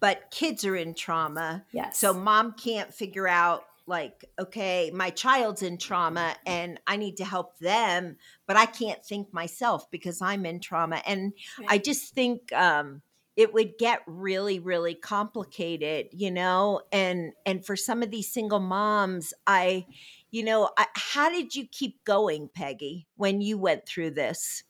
but 0.00 0.30
kids 0.30 0.64
are 0.64 0.76
in 0.76 0.94
trauma. 0.94 1.64
Yes. 1.72 1.98
So 1.98 2.14
mom 2.14 2.52
can't 2.52 2.94
figure 2.94 3.28
out 3.28 3.64
like 3.88 4.24
okay 4.38 4.90
my 4.92 5.10
child's 5.10 5.62
in 5.62 5.78
trauma 5.78 6.34
and 6.44 6.80
i 6.88 6.96
need 6.96 7.16
to 7.16 7.24
help 7.24 7.56
them 7.60 8.16
but 8.44 8.56
i 8.56 8.66
can't 8.66 9.04
think 9.04 9.32
myself 9.32 9.88
because 9.92 10.20
i'm 10.20 10.44
in 10.44 10.58
trauma 10.58 11.00
and 11.06 11.32
right. 11.60 11.68
i 11.70 11.78
just 11.78 12.12
think 12.12 12.52
um 12.52 13.00
it 13.36 13.54
would 13.54 13.78
get 13.78 14.00
really 14.08 14.58
really 14.58 14.94
complicated 14.94 16.06
you 16.10 16.32
know 16.32 16.80
and 16.90 17.32
and 17.44 17.64
for 17.64 17.76
some 17.76 18.02
of 18.02 18.10
these 18.10 18.28
single 18.28 18.58
moms 18.58 19.32
i 19.46 19.86
you 20.32 20.42
know 20.42 20.68
I, 20.76 20.86
how 20.94 21.30
did 21.30 21.54
you 21.54 21.64
keep 21.70 22.04
going 22.04 22.50
peggy 22.52 23.06
when 23.16 23.40
you 23.40 23.56
went 23.56 23.86
through 23.86 24.10
this 24.10 24.64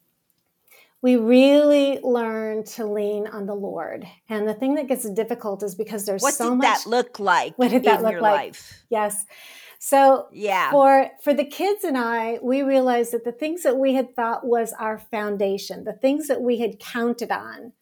we 1.06 1.14
really 1.14 2.00
learn 2.02 2.64
to 2.64 2.84
lean 2.84 3.28
on 3.28 3.46
the 3.46 3.54
Lord. 3.54 4.04
And 4.28 4.48
the 4.48 4.54
thing 4.54 4.75
that 4.75 4.88
gets 4.88 5.08
difficult 5.10 5.62
is 5.62 5.76
because 5.76 6.04
there's 6.04 6.20
what 6.20 6.34
so 6.34 6.52
much. 6.52 6.64
What 6.64 6.75
did 6.75 6.84
that 6.84 6.90
look 6.90 7.20
like? 7.20 7.56
What 7.56 7.70
did 7.70 7.84
that 7.84 8.02
look 8.02 8.20
like? 8.20 8.22
Life? 8.22 8.84
Yes. 8.90 9.25
So 9.78 10.26
yeah, 10.32 10.72
for 10.72 11.08
for 11.22 11.32
the 11.32 11.44
kids 11.44 11.84
and 11.84 11.96
I, 11.96 12.40
we 12.42 12.62
realized 12.62 13.12
that 13.12 13.25
the 13.25 13.30
things 13.30 13.62
that 13.62 13.76
we 13.76 13.94
had 13.94 14.16
thought 14.16 14.44
was 14.44 14.72
our 14.80 14.98
foundation, 14.98 15.84
the 15.84 15.92
things 15.92 16.26
that 16.26 16.42
we 16.42 16.58
had 16.58 16.80
counted 16.80 17.30
on, 17.30 17.72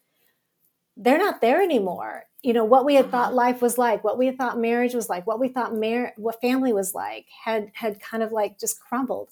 they're 0.94 1.16
not 1.16 1.40
there 1.40 1.62
anymore. 1.62 2.24
You 2.42 2.52
know 2.52 2.66
what 2.66 2.84
we 2.84 2.94
had 2.96 3.10
thought 3.10 3.28
uh-huh. 3.28 3.36
life 3.36 3.62
was 3.62 3.78
like, 3.78 4.04
what 4.04 4.18
we 4.18 4.26
had 4.26 4.36
thought 4.36 4.58
marriage 4.58 4.92
was 4.92 5.08
like, 5.08 5.26
what 5.26 5.40
we 5.40 5.48
thought 5.48 5.74
mar- 5.74 6.12
what 6.18 6.42
family 6.42 6.74
was 6.74 6.92
like, 6.92 7.24
had 7.42 7.70
had 7.72 8.00
kind 8.00 8.22
of 8.22 8.32
like 8.32 8.60
just 8.60 8.78
crumbled. 8.78 9.30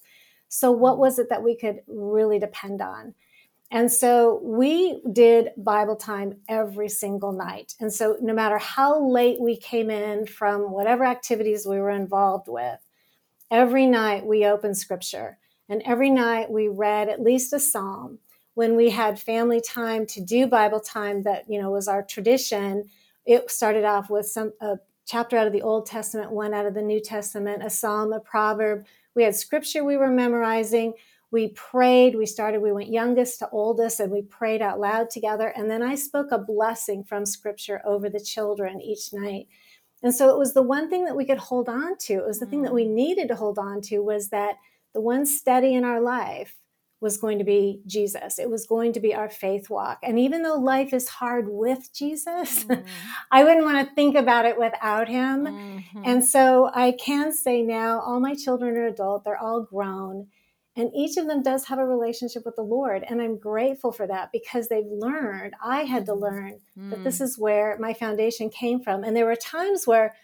So 0.48 0.72
what 0.72 0.96
was 0.96 1.18
it 1.18 1.28
that 1.28 1.42
we 1.42 1.54
could 1.58 1.80
really 1.86 2.38
depend 2.38 2.80
on? 2.80 3.14
And 3.72 3.90
so 3.90 4.38
we 4.44 5.00
did 5.10 5.48
Bible 5.56 5.96
time 5.96 6.36
every 6.46 6.90
single 6.90 7.32
night. 7.32 7.72
And 7.80 7.90
so 7.90 8.18
no 8.20 8.34
matter 8.34 8.58
how 8.58 9.02
late 9.02 9.40
we 9.40 9.56
came 9.56 9.88
in 9.88 10.26
from 10.26 10.70
whatever 10.70 11.04
activities 11.04 11.66
we 11.66 11.78
were 11.80 11.90
involved 11.90 12.48
with, 12.48 12.78
every 13.50 13.86
night 13.86 14.26
we 14.26 14.44
opened 14.44 14.76
scripture. 14.76 15.38
And 15.70 15.80
every 15.86 16.10
night 16.10 16.50
we 16.50 16.68
read 16.68 17.08
at 17.08 17.22
least 17.22 17.54
a 17.54 17.58
psalm. 17.58 18.18
When 18.52 18.76
we 18.76 18.90
had 18.90 19.18
family 19.18 19.62
time 19.62 20.04
to 20.08 20.20
do 20.20 20.46
Bible 20.46 20.80
time, 20.80 21.22
that 21.22 21.44
you 21.48 21.58
know 21.58 21.70
was 21.70 21.88
our 21.88 22.02
tradition. 22.02 22.90
It 23.24 23.50
started 23.50 23.86
off 23.86 24.10
with 24.10 24.26
some 24.26 24.52
a 24.60 24.76
chapter 25.06 25.38
out 25.38 25.46
of 25.46 25.54
the 25.54 25.62
Old 25.62 25.86
Testament, 25.86 26.30
one 26.30 26.52
out 26.52 26.66
of 26.66 26.74
the 26.74 26.82
New 26.82 27.00
Testament, 27.00 27.64
a 27.64 27.70
psalm, 27.70 28.12
a 28.12 28.20
proverb. 28.20 28.84
We 29.14 29.22
had 29.22 29.34
scripture 29.34 29.82
we 29.82 29.96
were 29.96 30.10
memorizing 30.10 30.92
we 31.32 31.48
prayed 31.48 32.14
we 32.14 32.26
started 32.26 32.60
we 32.62 32.70
went 32.70 32.92
youngest 32.92 33.40
to 33.40 33.48
oldest 33.50 33.98
and 33.98 34.12
we 34.12 34.22
prayed 34.22 34.62
out 34.62 34.78
loud 34.78 35.10
together 35.10 35.48
and 35.56 35.68
then 35.68 35.82
i 35.82 35.94
spoke 35.94 36.30
a 36.30 36.38
blessing 36.38 37.02
from 37.02 37.26
scripture 37.26 37.80
over 37.84 38.08
the 38.08 38.20
children 38.20 38.80
each 38.80 39.12
night 39.12 39.48
and 40.04 40.14
so 40.14 40.30
it 40.30 40.38
was 40.38 40.54
the 40.54 40.62
one 40.62 40.88
thing 40.88 41.04
that 41.04 41.16
we 41.16 41.24
could 41.24 41.38
hold 41.38 41.68
on 41.68 41.96
to 41.96 42.14
it 42.14 42.26
was 42.26 42.38
the 42.38 42.46
mm. 42.46 42.50
thing 42.50 42.62
that 42.62 42.74
we 42.74 42.84
mm. 42.84 42.90
needed 42.90 43.26
to 43.26 43.34
hold 43.34 43.58
on 43.58 43.80
to 43.80 44.00
was 44.00 44.28
that 44.28 44.56
the 44.94 45.00
one 45.00 45.26
steady 45.26 45.74
in 45.74 45.84
our 45.84 46.00
life 46.00 46.54
was 47.00 47.16
going 47.16 47.38
to 47.38 47.44
be 47.44 47.80
jesus 47.86 48.38
it 48.38 48.48
was 48.48 48.66
going 48.66 48.92
to 48.92 49.00
be 49.00 49.14
our 49.14 49.28
faith 49.28 49.68
walk 49.68 49.98
and 50.04 50.20
even 50.20 50.42
though 50.42 50.54
life 50.54 50.92
is 50.92 51.08
hard 51.08 51.48
with 51.48 51.92
jesus 51.92 52.62
mm. 52.64 52.84
i 53.32 53.42
wouldn't 53.42 53.64
want 53.64 53.88
to 53.88 53.94
think 53.94 54.14
about 54.14 54.44
it 54.44 54.56
without 54.56 55.08
him 55.08 55.46
mm-hmm. 55.46 56.02
and 56.04 56.24
so 56.24 56.70
i 56.74 56.92
can 56.92 57.32
say 57.32 57.62
now 57.62 57.98
all 58.00 58.20
my 58.20 58.34
children 58.34 58.76
are 58.76 58.86
adult 58.86 59.24
they're 59.24 59.38
all 59.38 59.62
grown 59.62 60.28
and 60.74 60.90
each 60.94 61.18
of 61.18 61.26
them 61.26 61.42
does 61.42 61.66
have 61.66 61.78
a 61.78 61.84
relationship 61.84 62.44
with 62.46 62.56
the 62.56 62.62
Lord. 62.62 63.04
And 63.06 63.20
I'm 63.20 63.38
grateful 63.38 63.92
for 63.92 64.06
that 64.06 64.30
because 64.32 64.68
they've 64.68 64.86
learned, 64.86 65.54
I 65.62 65.82
had 65.82 66.06
to 66.06 66.12
mm-hmm. 66.12 66.22
learn 66.22 66.60
mm. 66.78 66.90
that 66.90 67.04
this 67.04 67.18
mm. 67.18 67.22
is 67.22 67.38
where 67.38 67.76
my 67.78 67.92
foundation 67.92 68.48
came 68.48 68.82
from. 68.82 69.04
And 69.04 69.14
there 69.14 69.26
were 69.26 69.36
times 69.36 69.86
where 69.86 70.14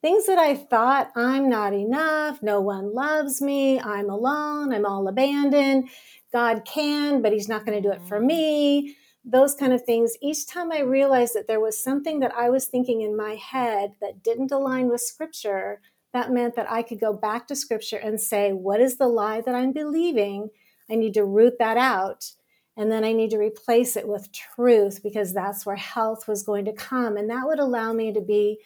things 0.00 0.26
that 0.26 0.38
I 0.38 0.56
thought, 0.56 1.12
I'm 1.14 1.48
not 1.48 1.74
enough, 1.74 2.42
no 2.42 2.60
one 2.60 2.94
loves 2.94 3.42
me, 3.42 3.80
I'm 3.80 4.08
alone, 4.08 4.72
I'm 4.72 4.86
all 4.86 5.06
abandoned, 5.08 5.90
God 6.32 6.64
can, 6.64 7.20
but 7.20 7.32
He's 7.32 7.48
not 7.48 7.66
going 7.66 7.80
to 7.80 7.86
do 7.86 7.94
it 7.94 8.02
for 8.08 8.18
mm. 8.18 8.26
me. 8.26 8.96
Those 9.24 9.54
kind 9.54 9.72
of 9.72 9.84
things. 9.84 10.16
Each 10.20 10.48
time 10.48 10.72
I 10.72 10.80
realized 10.80 11.34
that 11.34 11.46
there 11.46 11.60
was 11.60 11.80
something 11.80 12.18
that 12.20 12.34
I 12.34 12.50
was 12.50 12.66
thinking 12.66 13.02
in 13.02 13.16
my 13.16 13.34
head 13.34 13.92
that 14.00 14.24
didn't 14.24 14.50
align 14.50 14.88
with 14.88 15.00
scripture, 15.00 15.80
that 16.12 16.30
meant 16.30 16.56
that 16.56 16.70
I 16.70 16.82
could 16.82 17.00
go 17.00 17.12
back 17.12 17.48
to 17.48 17.56
scripture 17.56 17.96
and 17.96 18.20
say, 18.20 18.52
what 18.52 18.80
is 18.80 18.96
the 18.96 19.08
lie 19.08 19.40
that 19.40 19.54
I'm 19.54 19.72
believing? 19.72 20.50
I 20.90 20.94
need 20.94 21.14
to 21.14 21.24
root 21.24 21.54
that 21.58 21.76
out. 21.76 22.30
And 22.76 22.90
then 22.90 23.04
I 23.04 23.12
need 23.12 23.30
to 23.30 23.38
replace 23.38 23.96
it 23.96 24.08
with 24.08 24.32
truth 24.32 25.02
because 25.02 25.34
that's 25.34 25.66
where 25.66 25.76
health 25.76 26.26
was 26.26 26.42
going 26.42 26.64
to 26.66 26.72
come. 26.72 27.16
And 27.16 27.28
that 27.30 27.46
would 27.46 27.58
allow 27.58 27.92
me 27.92 28.12
to 28.12 28.20
be 28.20 28.60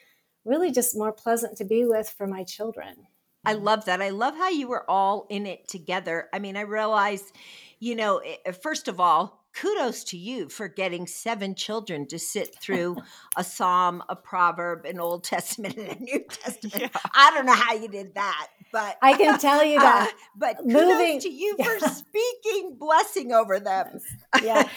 really 0.45 0.71
just 0.71 0.97
more 0.97 1.13
pleasant 1.13 1.57
to 1.59 1.65
be 1.65 1.85
with 1.85 2.09
for 2.09 2.27
my 2.27 2.45
children. 2.45 3.07
I 3.45 3.53
love 3.55 3.85
that. 3.85 4.03
I 4.03 4.11
love 4.11 4.35
how 4.37 4.49
you 4.49 4.69
were 4.69 4.89
all 4.89 5.27
in 5.29 5.47
it 5.47 5.69
together. 5.69 6.29
I 6.33 6.41
mean, 6.41 6.57
I 6.57 6.63
realize, 6.63 7.33
you 7.79 7.95
know, 7.95 8.19
eh, 8.19 8.53
first 8.53 8.89
of 8.89 8.99
all, 8.99 9.46
kudos 9.57 10.05
to 10.05 10.17
you 10.17 10.49
for 10.49 10.69
getting 10.69 11.07
seven 11.07 11.55
children 11.55 12.07
to 12.07 12.19
sit 12.19 12.55
through 12.61 12.97
a 13.37 13.45
psalm, 13.45 14.03
a 14.09 14.17
proverb, 14.17 14.85
an 14.85 15.01
Old 15.01 15.25
Testament, 15.25 15.77
and 15.77 15.89
a 15.89 16.03
New 16.03 16.25
Testament. 16.31 16.93
Yeah. 16.95 17.01
I 17.15 17.31
don't 17.35 17.47
know 17.47 17.55
how 17.55 17.75
you 17.75 17.89
did 17.89 18.15
that, 18.15 18.49
but 18.73 18.97
I 19.03 19.15
can 19.15 19.39
tell 19.39 19.65
you 19.65 19.79
that. 19.81 20.11
Uh, 20.11 20.17
but 20.37 20.59
kudos 20.59 20.73
moving 20.73 21.21
to 21.21 21.29
you 21.29 21.57
for 21.57 21.89
speaking 21.89 22.77
blessing 22.79 23.33
over 23.33 23.59
them. 23.59 24.01
yeah, 24.43 24.69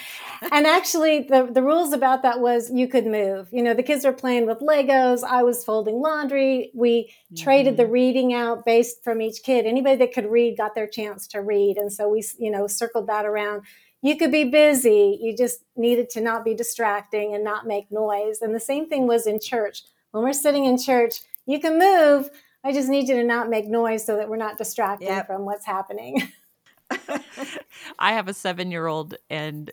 and 0.52 0.66
actually, 0.66 1.28
the 1.30 1.50
the 1.52 1.62
rules 1.62 1.94
about 1.94 2.24
that 2.24 2.40
was 2.40 2.72
you 2.72 2.88
could 2.88 3.06
move. 3.06 3.48
You 3.52 3.64
know, 3.64 3.74
the 3.74 3.84
kids 3.84 4.06
were 4.06 4.14
playing 4.14 4.46
with 4.46 4.60
Legos. 4.60 5.24
I 5.24 5.44
was 5.44 5.64
folding 5.64 6.02
laundry. 6.02 6.72
We 6.74 7.04
mm-hmm. 7.04 7.44
traded 7.44 7.78
the 7.78 7.84
mm-hmm. 7.84 7.92
reading 7.92 8.34
out 8.34 8.66
based 8.66 9.04
from 9.04 9.22
each 9.22 9.44
kid. 9.44 9.66
Anybody 9.66 9.98
that 9.98 10.14
could 10.14 10.30
read 10.30 10.58
got 10.58 10.76
their 10.76 10.88
chance 10.88 11.28
to 11.28 11.42
read, 11.42 11.78
and 11.78 11.92
so 11.92 12.10
we, 12.10 12.24
you 12.38 12.52
know, 12.52 12.68
circled 12.68 13.08
that 13.08 13.26
around 13.26 13.64
you 14.02 14.18
could 14.18 14.32
be 14.32 14.46
busy. 14.46 15.18
You 15.22 15.36
just 15.36 15.64
needed 15.76 16.10
to 16.12 16.22
not 16.22 16.46
be 16.46 16.54
distracting 16.54 17.34
and 17.36 17.44
not 17.44 17.68
make 17.68 17.92
noise. 17.92 18.42
And 18.42 18.56
the 18.56 18.60
same 18.60 18.88
thing 18.88 19.08
was 19.08 19.28
in 19.28 19.40
church. 19.40 19.84
When 20.12 20.24
we're 20.24 20.34
sitting 20.34 20.66
in 20.66 20.78
church, 20.78 21.22
you 21.46 21.60
can 21.60 21.78
move. 21.78 22.30
I 22.64 22.72
just 22.72 22.90
need 22.90 23.08
you 23.08 23.16
to 23.16 23.24
not 23.24 23.50
make 23.50 23.68
noise 23.68 24.06
so 24.06 24.18
that 24.18 24.30
we're 24.30 24.38
not 24.38 24.58
distracted 24.58 25.06
yep. 25.06 25.28
from 25.28 25.46
what's 25.46 25.66
happening. 25.66 26.32
I 28.00 28.14
have 28.14 28.28
a 28.28 28.34
seven 28.34 28.72
year 28.72 28.88
old, 28.88 29.16
and 29.30 29.72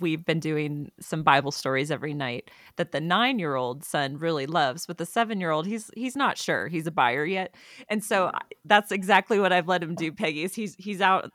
we've 0.00 0.24
been 0.24 0.40
doing 0.40 0.90
some 1.00 1.22
Bible 1.22 1.50
stories 1.50 1.90
every 1.90 2.14
night 2.14 2.50
that 2.76 2.92
the 2.92 3.00
nine 3.00 3.38
year 3.38 3.56
old 3.56 3.84
son 3.84 4.16
really 4.16 4.46
loves, 4.46 4.86
but 4.86 4.98
the 4.98 5.06
seven 5.06 5.40
year 5.40 5.50
old 5.50 5.66
he's 5.66 5.90
he's 5.96 6.16
not 6.16 6.38
sure 6.38 6.68
he's 6.68 6.86
a 6.86 6.90
buyer 6.90 7.24
yet, 7.24 7.54
and 7.88 8.02
so 8.02 8.26
mm-hmm. 8.26 8.38
that's 8.64 8.92
exactly 8.92 9.38
what 9.38 9.52
I've 9.52 9.68
let 9.68 9.82
him 9.82 9.94
do. 9.94 10.12
Peggy 10.12 10.44
is 10.44 10.54
he's 10.54 10.76
he's 10.78 11.00
out 11.00 11.32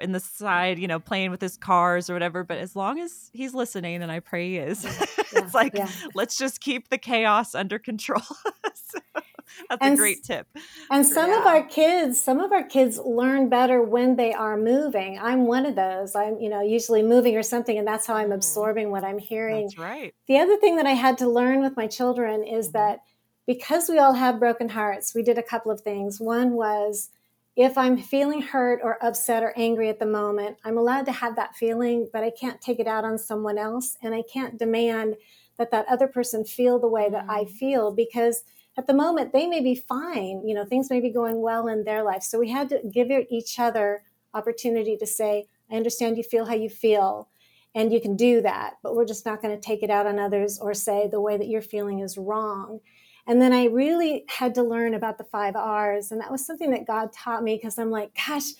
in 0.00 0.12
the 0.12 0.20
side, 0.20 0.78
you 0.78 0.88
know, 0.88 0.98
playing 0.98 1.30
with 1.30 1.40
his 1.40 1.56
cars 1.56 2.10
or 2.10 2.12
whatever. 2.12 2.44
But 2.44 2.58
as 2.58 2.76
long 2.76 3.00
as 3.00 3.30
he's 3.32 3.54
listening, 3.54 4.02
and 4.02 4.10
I 4.12 4.20
pray 4.20 4.50
he 4.50 4.56
is, 4.58 4.84
yeah, 4.84 5.06
it's 5.32 5.54
like 5.54 5.74
yeah. 5.74 5.88
let's 6.14 6.36
just 6.36 6.60
keep 6.60 6.88
the 6.88 6.98
chaos 6.98 7.54
under 7.54 7.78
control. 7.78 8.20
so, 8.74 8.98
that's 9.68 9.80
and, 9.80 9.94
a 9.94 9.96
great 9.96 10.22
tip. 10.22 10.46
And 10.90 11.06
some 11.06 11.30
yeah. 11.30 11.40
of 11.40 11.46
our 11.46 11.62
kids, 11.62 12.20
some 12.20 12.40
of 12.40 12.52
our 12.52 12.64
kids 12.64 12.98
learn 12.98 13.48
better 13.48 13.82
when 13.82 14.16
they 14.16 14.32
are 14.32 14.56
moving. 14.56 15.18
I'm 15.18 15.46
one 15.46 15.66
of 15.66 15.76
those. 15.76 16.14
I'm, 16.14 16.38
you 16.38 16.48
know, 16.48 16.60
usually 16.60 17.02
moving 17.02 17.36
or 17.36 17.42
something, 17.42 17.78
and 17.78 17.86
that's 17.86 18.06
how 18.06 18.14
I'm 18.14 18.30
mm. 18.30 18.34
absorbing 18.34 18.90
what 18.90 19.04
I'm 19.04 19.18
hearing. 19.18 19.64
That's 19.64 19.78
right. 19.78 20.14
The 20.26 20.38
other 20.38 20.56
thing 20.56 20.76
that 20.76 20.86
I 20.86 20.92
had 20.92 21.18
to 21.18 21.28
learn 21.28 21.60
with 21.60 21.76
my 21.76 21.86
children 21.86 22.44
is 22.44 22.68
mm-hmm. 22.68 22.78
that 22.78 23.00
because 23.46 23.88
we 23.88 23.98
all 23.98 24.14
have 24.14 24.40
broken 24.40 24.68
hearts, 24.68 25.14
we 25.14 25.22
did 25.22 25.38
a 25.38 25.42
couple 25.42 25.70
of 25.70 25.80
things. 25.80 26.20
One 26.20 26.52
was 26.52 27.10
if 27.56 27.78
I'm 27.78 27.96
feeling 27.96 28.42
hurt 28.42 28.80
or 28.82 29.02
upset 29.02 29.42
or 29.42 29.54
angry 29.56 29.88
at 29.88 29.98
the 29.98 30.06
moment, 30.06 30.58
I'm 30.62 30.76
allowed 30.76 31.06
to 31.06 31.12
have 31.12 31.36
that 31.36 31.56
feeling, 31.56 32.08
but 32.12 32.22
I 32.22 32.30
can't 32.30 32.60
take 32.60 32.78
it 32.78 32.86
out 32.86 33.04
on 33.04 33.16
someone 33.16 33.56
else. 33.56 33.96
And 34.02 34.14
I 34.14 34.22
can't 34.30 34.58
demand 34.58 35.16
that 35.56 35.70
that 35.70 35.86
other 35.88 36.06
person 36.06 36.44
feel 36.44 36.78
the 36.78 36.86
way 36.86 37.08
that 37.08 37.24
I 37.30 37.44
mm. 37.44 37.50
feel 37.50 37.92
because 37.92 38.44
at 38.76 38.86
the 38.86 38.92
moment 38.92 39.32
they 39.32 39.46
may 39.46 39.60
be 39.60 39.74
fine. 39.74 40.46
You 40.46 40.54
know, 40.54 40.66
things 40.66 40.90
may 40.90 41.00
be 41.00 41.10
going 41.10 41.40
well 41.40 41.66
in 41.68 41.84
their 41.84 42.02
life. 42.02 42.22
So 42.22 42.38
we 42.38 42.50
had 42.50 42.68
to 42.68 42.80
give 42.92 43.08
each 43.30 43.58
other 43.58 44.02
opportunity 44.34 44.98
to 44.98 45.06
say, 45.06 45.46
I 45.70 45.76
understand 45.76 46.18
you 46.18 46.24
feel 46.24 46.44
how 46.44 46.54
you 46.54 46.68
feel. 46.68 47.28
And 47.74 47.92
you 47.92 48.00
can 48.00 48.16
do 48.16 48.40
that, 48.40 48.74
but 48.82 48.96
we're 48.96 49.04
just 49.04 49.26
not 49.26 49.42
going 49.42 49.54
to 49.54 49.60
take 49.60 49.82
it 49.82 49.90
out 49.90 50.06
on 50.06 50.18
others 50.18 50.58
or 50.58 50.72
say 50.72 51.08
the 51.10 51.20
way 51.20 51.36
that 51.36 51.48
you're 51.48 51.60
feeling 51.60 52.00
is 52.00 52.16
wrong. 52.16 52.80
And 53.26 53.40
then 53.40 53.52
I 53.52 53.64
really 53.64 54.24
had 54.28 54.54
to 54.54 54.62
learn 54.62 54.94
about 54.94 55.18
the 55.18 55.24
five 55.24 55.56
R's. 55.56 56.12
And 56.12 56.20
that 56.20 56.30
was 56.30 56.46
something 56.46 56.70
that 56.70 56.86
God 56.86 57.12
taught 57.12 57.42
me 57.42 57.56
because 57.56 57.78
I'm 57.78 57.90
like, 57.90 58.16
gosh, 58.26 58.52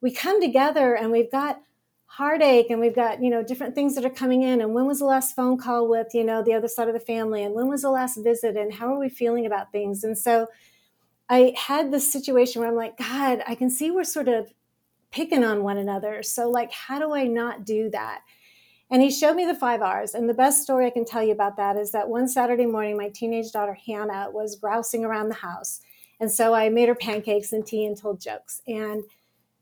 we 0.00 0.10
come 0.10 0.40
together 0.40 0.94
and 0.94 1.10
we've 1.12 1.30
got 1.30 1.60
heartache 2.06 2.70
and 2.70 2.80
we've 2.80 2.94
got, 2.94 3.22
you 3.22 3.28
know, 3.28 3.42
different 3.42 3.74
things 3.74 3.94
that 3.94 4.04
are 4.04 4.10
coming 4.10 4.42
in. 4.42 4.60
And 4.60 4.72
when 4.72 4.86
was 4.86 5.00
the 5.00 5.04
last 5.04 5.36
phone 5.36 5.58
call 5.58 5.88
with, 5.88 6.14
you 6.14 6.24
know, 6.24 6.42
the 6.42 6.54
other 6.54 6.68
side 6.68 6.88
of 6.88 6.94
the 6.94 7.00
family? 7.00 7.42
And 7.42 7.54
when 7.54 7.68
was 7.68 7.82
the 7.82 7.90
last 7.90 8.16
visit? 8.22 8.56
And 8.56 8.72
how 8.72 8.94
are 8.94 8.98
we 8.98 9.08
feeling 9.08 9.44
about 9.44 9.72
things? 9.72 10.02
And 10.02 10.16
so 10.16 10.46
I 11.28 11.54
had 11.56 11.92
this 11.92 12.10
situation 12.10 12.60
where 12.60 12.70
I'm 12.70 12.76
like, 12.76 12.96
God, 12.96 13.42
I 13.46 13.54
can 13.54 13.68
see 13.68 13.90
we're 13.90 14.04
sort 14.04 14.28
of 14.28 14.52
picking 15.10 15.44
on 15.44 15.62
one 15.62 15.76
another. 15.76 16.22
So, 16.22 16.48
like, 16.48 16.72
how 16.72 16.98
do 16.98 17.12
I 17.12 17.24
not 17.24 17.64
do 17.64 17.90
that? 17.90 18.20
And 18.90 19.02
he 19.02 19.10
showed 19.10 19.34
me 19.34 19.44
the 19.44 19.54
five 19.54 19.82
R's. 19.82 20.14
And 20.14 20.28
the 20.28 20.34
best 20.34 20.62
story 20.62 20.86
I 20.86 20.90
can 20.90 21.04
tell 21.04 21.22
you 21.22 21.32
about 21.32 21.56
that 21.56 21.76
is 21.76 21.90
that 21.92 22.08
one 22.08 22.28
Saturday 22.28 22.66
morning, 22.66 22.96
my 22.96 23.08
teenage 23.08 23.50
daughter 23.50 23.76
Hannah 23.86 24.28
was 24.30 24.56
grousing 24.56 25.04
around 25.04 25.28
the 25.28 25.34
house. 25.34 25.80
And 26.20 26.30
so 26.30 26.54
I 26.54 26.68
made 26.68 26.88
her 26.88 26.94
pancakes 26.94 27.52
and 27.52 27.66
tea 27.66 27.84
and 27.84 27.96
told 27.96 28.20
jokes. 28.20 28.62
And 28.66 29.02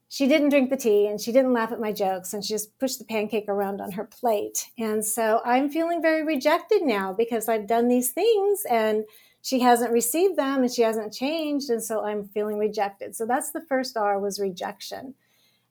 she 0.08 0.28
didn't 0.28 0.50
drink 0.50 0.70
the 0.70 0.76
tea 0.76 1.08
and 1.08 1.20
she 1.20 1.32
didn't 1.32 1.54
laugh 1.54 1.72
at 1.72 1.80
my 1.80 1.90
jokes 1.90 2.34
and 2.34 2.44
she 2.44 2.54
just 2.54 2.78
pushed 2.78 3.00
the 3.00 3.04
pancake 3.04 3.48
around 3.48 3.80
on 3.80 3.90
her 3.92 4.04
plate. 4.04 4.70
And 4.78 5.04
so 5.04 5.40
I'm 5.44 5.68
feeling 5.68 6.00
very 6.00 6.22
rejected 6.22 6.82
now 6.82 7.12
because 7.12 7.48
I've 7.48 7.66
done 7.66 7.88
these 7.88 8.12
things 8.12 8.62
and 8.70 9.04
she 9.42 9.58
hasn't 9.58 9.92
received 9.92 10.36
them 10.36 10.62
and 10.62 10.72
she 10.72 10.82
hasn't 10.82 11.12
changed. 11.12 11.68
And 11.70 11.82
so 11.82 12.04
I'm 12.04 12.28
feeling 12.28 12.58
rejected. 12.58 13.16
So 13.16 13.26
that's 13.26 13.50
the 13.50 13.64
first 13.68 13.96
R 13.96 14.20
was 14.20 14.38
rejection. 14.38 15.14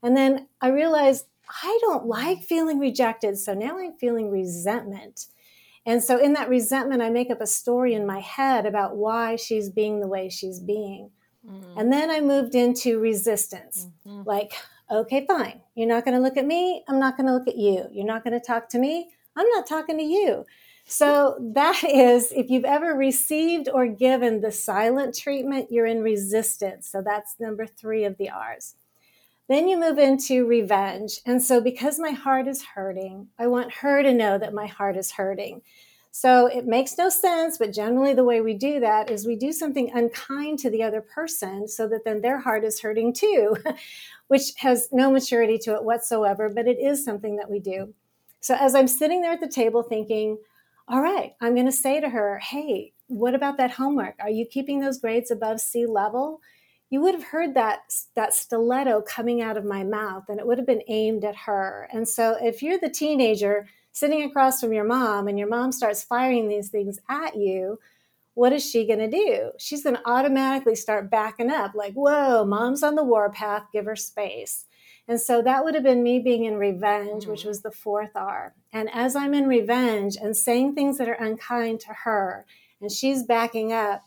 And 0.01 0.17
then 0.17 0.49
I 0.59 0.67
realized 0.67 1.27
I 1.49 1.77
don't 1.81 2.05
like 2.05 2.43
feeling 2.43 2.79
rejected. 2.79 3.37
So 3.37 3.53
now 3.53 3.77
I'm 3.77 3.93
feeling 3.93 4.31
resentment. 4.31 5.27
And 5.85 6.01
so 6.03 6.17
in 6.17 6.33
that 6.33 6.49
resentment, 6.49 7.01
I 7.01 7.09
make 7.09 7.29
up 7.29 7.41
a 7.41 7.47
story 7.47 7.93
in 7.93 8.05
my 8.05 8.19
head 8.19 8.65
about 8.65 8.95
why 8.95 9.35
she's 9.35 9.69
being 9.69 9.99
the 9.99 10.07
way 10.07 10.29
she's 10.29 10.59
being. 10.59 11.11
Mm-hmm. 11.45 11.77
And 11.77 11.91
then 11.91 12.09
I 12.09 12.21
moved 12.21 12.55
into 12.55 12.99
resistance. 12.99 13.87
Mm-hmm. 14.07 14.23
Like, 14.25 14.53
okay, 14.89 15.25
fine. 15.25 15.61
You're 15.75 15.89
not 15.89 16.05
going 16.05 16.15
to 16.15 16.23
look 16.23 16.37
at 16.37 16.45
me. 16.45 16.83
I'm 16.87 16.99
not 16.99 17.17
going 17.17 17.27
to 17.27 17.33
look 17.33 17.49
at 17.49 17.57
you. 17.57 17.87
You're 17.91 18.05
not 18.05 18.23
going 18.23 18.39
to 18.39 18.45
talk 18.45 18.69
to 18.69 18.79
me. 18.79 19.09
I'm 19.35 19.49
not 19.49 19.67
talking 19.67 19.97
to 19.97 20.03
you. 20.03 20.45
So 20.85 21.37
that 21.53 21.83
is, 21.83 22.31
if 22.31 22.49
you've 22.49 22.65
ever 22.65 22.93
received 22.93 23.69
or 23.73 23.87
given 23.87 24.41
the 24.41 24.51
silent 24.51 25.17
treatment, 25.17 25.71
you're 25.71 25.85
in 25.85 26.01
resistance. 26.01 26.89
So 26.89 27.01
that's 27.01 27.39
number 27.39 27.65
three 27.65 28.03
of 28.03 28.17
the 28.17 28.29
R's. 28.29 28.75
Then 29.49 29.67
you 29.67 29.77
move 29.77 29.97
into 29.97 30.45
revenge. 30.45 31.19
And 31.25 31.41
so, 31.41 31.59
because 31.59 31.99
my 31.99 32.11
heart 32.11 32.47
is 32.47 32.63
hurting, 32.63 33.27
I 33.37 33.47
want 33.47 33.73
her 33.73 34.01
to 34.01 34.13
know 34.13 34.37
that 34.37 34.53
my 34.53 34.67
heart 34.67 34.95
is 34.95 35.11
hurting. 35.11 35.61
So, 36.11 36.47
it 36.47 36.65
makes 36.65 36.97
no 36.97 37.09
sense, 37.09 37.57
but 37.57 37.73
generally, 37.73 38.13
the 38.13 38.23
way 38.23 38.39
we 38.39 38.53
do 38.53 38.79
that 38.79 39.09
is 39.09 39.25
we 39.25 39.35
do 39.35 39.51
something 39.51 39.91
unkind 39.93 40.59
to 40.59 40.69
the 40.69 40.83
other 40.83 41.01
person 41.01 41.67
so 41.67 41.87
that 41.89 42.05
then 42.05 42.21
their 42.21 42.39
heart 42.39 42.63
is 42.63 42.79
hurting 42.81 43.13
too, 43.13 43.57
which 44.27 44.53
has 44.57 44.87
no 44.91 45.11
maturity 45.11 45.57
to 45.59 45.73
it 45.73 45.83
whatsoever, 45.83 46.49
but 46.49 46.67
it 46.67 46.79
is 46.79 47.03
something 47.03 47.35
that 47.35 47.49
we 47.49 47.59
do. 47.59 47.93
So, 48.39 48.55
as 48.55 48.75
I'm 48.75 48.87
sitting 48.87 49.21
there 49.21 49.33
at 49.33 49.41
the 49.41 49.47
table 49.47 49.83
thinking, 49.83 50.37
all 50.87 51.01
right, 51.01 51.33
I'm 51.41 51.53
going 51.53 51.65
to 51.65 51.71
say 51.71 51.99
to 51.99 52.09
her, 52.09 52.39
hey, 52.39 52.93
what 53.07 53.35
about 53.35 53.57
that 53.57 53.71
homework? 53.71 54.15
Are 54.19 54.29
you 54.29 54.45
keeping 54.45 54.79
those 54.79 54.99
grades 54.99 55.31
above 55.31 55.59
sea 55.59 55.85
level? 55.85 56.41
You 56.93 57.01
would 57.01 57.15
have 57.15 57.23
heard 57.23 57.55
that 57.55 57.79
that 58.13 58.35
stiletto 58.35 59.01
coming 59.01 59.41
out 59.41 59.57
of 59.57 59.65
my 59.65 59.83
mouth 59.83 60.25
and 60.29 60.39
it 60.39 60.45
would 60.45 60.59
have 60.59 60.67
been 60.67 60.83
aimed 60.87 61.25
at 61.25 61.35
her 61.35 61.89
and 61.91 62.07
so 62.07 62.37
if 62.39 62.61
you're 62.61 62.77
the 62.77 62.87
teenager 62.87 63.67
sitting 63.91 64.21
across 64.21 64.61
from 64.61 64.71
your 64.71 64.83
mom 64.83 65.27
and 65.27 65.39
your 65.39 65.47
mom 65.47 65.71
starts 65.71 66.03
firing 66.03 66.47
these 66.47 66.69
things 66.69 66.99
at 67.09 67.35
you 67.35 67.79
what 68.35 68.53
is 68.53 68.63
she 68.63 68.85
going 68.85 68.99
to 68.99 69.09
do 69.09 69.49
she's 69.57 69.81
going 69.81 69.95
to 69.95 70.07
automatically 70.07 70.75
start 70.75 71.09
backing 71.09 71.49
up 71.49 71.73
like 71.73 71.93
whoa 71.93 72.45
mom's 72.45 72.83
on 72.83 72.93
the 72.93 73.03
warpath 73.03 73.63
give 73.73 73.85
her 73.85 73.95
space 73.95 74.65
and 75.07 75.19
so 75.19 75.41
that 75.41 75.63
would 75.63 75.73
have 75.73 75.83
been 75.83 76.01
me 76.01 76.19
being 76.19 76.45
in 76.45 76.55
revenge, 76.55 77.27
which 77.27 77.41
mm-hmm. 77.41 77.49
was 77.49 77.61
the 77.61 77.71
fourth 77.71 78.15
R. 78.15 78.55
And 78.71 78.89
as 78.93 79.17
I'm 79.17 79.33
in 79.33 79.47
revenge 79.47 80.15
and 80.15 80.33
saying 80.33 80.75
things 80.75 80.97
that 80.97 81.09
are 81.09 81.21
unkind 81.21 81.81
to 81.81 81.93
her, 82.05 82.45
and 82.79 82.89
she's 82.89 83.23
backing 83.23 83.73
up, 83.73 84.03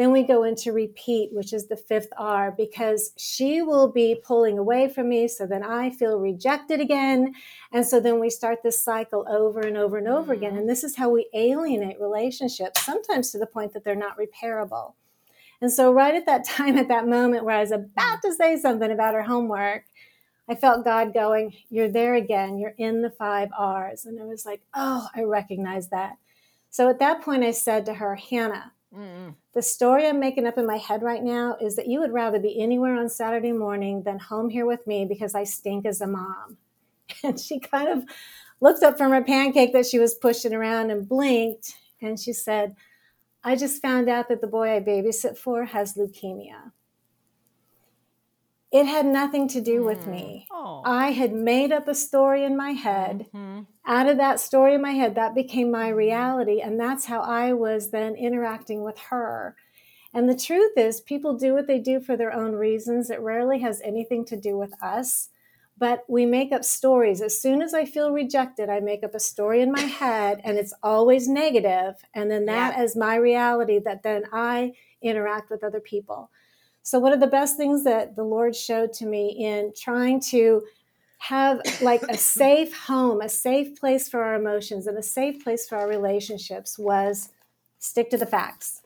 then 0.00 0.12
we 0.12 0.22
go 0.22 0.44
into 0.44 0.72
repeat, 0.72 1.28
which 1.30 1.52
is 1.52 1.66
the 1.66 1.76
fifth 1.76 2.08
R, 2.16 2.54
because 2.56 3.12
she 3.18 3.60
will 3.60 3.86
be 3.86 4.18
pulling 4.24 4.58
away 4.58 4.88
from 4.88 5.10
me. 5.10 5.28
So 5.28 5.46
then 5.46 5.62
I 5.62 5.90
feel 5.90 6.18
rejected 6.18 6.80
again. 6.80 7.34
And 7.70 7.86
so 7.86 8.00
then 8.00 8.18
we 8.18 8.30
start 8.30 8.62
this 8.62 8.82
cycle 8.82 9.26
over 9.28 9.60
and 9.60 9.76
over 9.76 9.98
and 9.98 10.08
over 10.08 10.32
again. 10.32 10.52
Mm-hmm. 10.52 10.60
And 10.60 10.68
this 10.70 10.84
is 10.84 10.96
how 10.96 11.10
we 11.10 11.28
alienate 11.34 12.00
relationships, 12.00 12.82
sometimes 12.82 13.30
to 13.32 13.38
the 13.38 13.44
point 13.44 13.74
that 13.74 13.84
they're 13.84 13.94
not 13.94 14.16
repairable. 14.16 14.94
And 15.60 15.70
so, 15.70 15.92
right 15.92 16.14
at 16.14 16.24
that 16.24 16.44
time, 16.48 16.78
at 16.78 16.88
that 16.88 17.06
moment 17.06 17.44
where 17.44 17.56
I 17.56 17.60
was 17.60 17.70
about 17.70 18.22
to 18.22 18.32
say 18.32 18.56
something 18.56 18.90
about 18.90 19.12
her 19.12 19.24
homework, 19.24 19.84
I 20.48 20.54
felt 20.54 20.82
God 20.82 21.12
going, 21.12 21.52
You're 21.68 21.90
there 21.90 22.14
again. 22.14 22.56
You're 22.56 22.74
in 22.78 23.02
the 23.02 23.10
five 23.10 23.50
R's. 23.54 24.06
And 24.06 24.18
I 24.18 24.24
was 24.24 24.46
like, 24.46 24.62
Oh, 24.74 25.08
I 25.14 25.24
recognize 25.24 25.88
that. 25.88 26.16
So 26.70 26.88
at 26.88 27.00
that 27.00 27.20
point, 27.20 27.44
I 27.44 27.50
said 27.50 27.84
to 27.84 27.92
her, 27.92 28.14
Hannah, 28.14 28.72
Mm-mm. 28.96 29.34
The 29.54 29.62
story 29.62 30.06
I'm 30.06 30.18
making 30.18 30.46
up 30.46 30.58
in 30.58 30.66
my 30.66 30.76
head 30.76 31.02
right 31.02 31.22
now 31.22 31.56
is 31.60 31.76
that 31.76 31.86
you 31.86 32.00
would 32.00 32.12
rather 32.12 32.38
be 32.38 32.60
anywhere 32.60 32.96
on 32.96 33.08
Saturday 33.08 33.52
morning 33.52 34.02
than 34.02 34.18
home 34.18 34.48
here 34.48 34.66
with 34.66 34.86
me 34.86 35.04
because 35.04 35.34
I 35.34 35.44
stink 35.44 35.86
as 35.86 36.00
a 36.00 36.06
mom. 36.06 36.56
And 37.24 37.40
she 37.40 37.58
kind 37.58 37.88
of 37.88 38.04
looked 38.60 38.84
up 38.84 38.96
from 38.96 39.10
her 39.10 39.24
pancake 39.24 39.72
that 39.72 39.86
she 39.86 39.98
was 39.98 40.14
pushing 40.14 40.54
around 40.54 40.90
and 40.90 41.08
blinked. 41.08 41.74
And 42.00 42.18
she 42.18 42.32
said, 42.32 42.76
I 43.42 43.56
just 43.56 43.82
found 43.82 44.08
out 44.08 44.28
that 44.28 44.40
the 44.40 44.46
boy 44.46 44.76
I 44.76 44.80
babysit 44.80 45.36
for 45.36 45.64
has 45.64 45.94
leukemia. 45.94 46.70
It 48.72 48.86
had 48.86 49.04
nothing 49.04 49.48
to 49.48 49.60
do 49.60 49.82
with 49.82 50.06
me. 50.06 50.46
Oh. 50.52 50.82
I 50.84 51.10
had 51.10 51.32
made 51.32 51.72
up 51.72 51.88
a 51.88 51.94
story 51.94 52.44
in 52.44 52.56
my 52.56 52.70
head. 52.70 53.26
Mm-hmm. 53.34 53.62
Out 53.84 54.08
of 54.08 54.16
that 54.18 54.38
story 54.38 54.74
in 54.74 54.82
my 54.82 54.92
head, 54.92 55.16
that 55.16 55.34
became 55.34 55.72
my 55.72 55.88
reality. 55.88 56.60
And 56.60 56.78
that's 56.78 57.06
how 57.06 57.20
I 57.20 57.52
was 57.52 57.90
then 57.90 58.14
interacting 58.14 58.82
with 58.82 58.98
her. 59.10 59.56
And 60.14 60.28
the 60.28 60.36
truth 60.36 60.72
is, 60.76 61.00
people 61.00 61.36
do 61.36 61.52
what 61.52 61.66
they 61.66 61.80
do 61.80 62.00
for 62.00 62.16
their 62.16 62.32
own 62.32 62.52
reasons. 62.52 63.10
It 63.10 63.20
rarely 63.20 63.58
has 63.60 63.80
anything 63.82 64.24
to 64.26 64.36
do 64.36 64.56
with 64.56 64.72
us. 64.82 65.30
But 65.76 66.04
we 66.08 66.26
make 66.26 66.52
up 66.52 66.62
stories. 66.62 67.22
As 67.22 67.40
soon 67.40 67.62
as 67.62 67.72
I 67.72 67.86
feel 67.86 68.12
rejected, 68.12 68.68
I 68.68 68.80
make 68.80 69.02
up 69.02 69.14
a 69.14 69.20
story 69.20 69.62
in 69.62 69.72
my 69.72 69.80
head, 69.80 70.42
and 70.44 70.58
it's 70.58 70.74
always 70.82 71.26
negative. 71.26 71.94
And 72.14 72.30
then 72.30 72.44
that 72.46 72.76
yeah. 72.76 72.82
is 72.84 72.96
my 72.96 73.16
reality 73.16 73.78
that 73.78 74.02
then 74.02 74.24
I 74.30 74.74
interact 75.00 75.48
with 75.50 75.64
other 75.64 75.80
people. 75.80 76.30
So, 76.82 76.98
one 76.98 77.12
of 77.12 77.20
the 77.20 77.26
best 77.26 77.56
things 77.56 77.84
that 77.84 78.16
the 78.16 78.24
Lord 78.24 78.56
showed 78.56 78.92
to 78.94 79.06
me 79.06 79.30
in 79.30 79.72
trying 79.76 80.20
to 80.30 80.62
have 81.18 81.60
like 81.80 82.02
a 82.02 82.16
safe 82.38 82.76
home, 82.76 83.20
a 83.20 83.28
safe 83.28 83.78
place 83.78 84.08
for 84.08 84.22
our 84.22 84.34
emotions, 84.34 84.86
and 84.86 84.96
a 84.98 85.02
safe 85.02 85.42
place 85.44 85.68
for 85.68 85.76
our 85.76 85.88
relationships 85.88 86.78
was 86.78 87.30
stick 87.78 88.10
to 88.10 88.16
the 88.16 88.26
facts. 88.26 88.82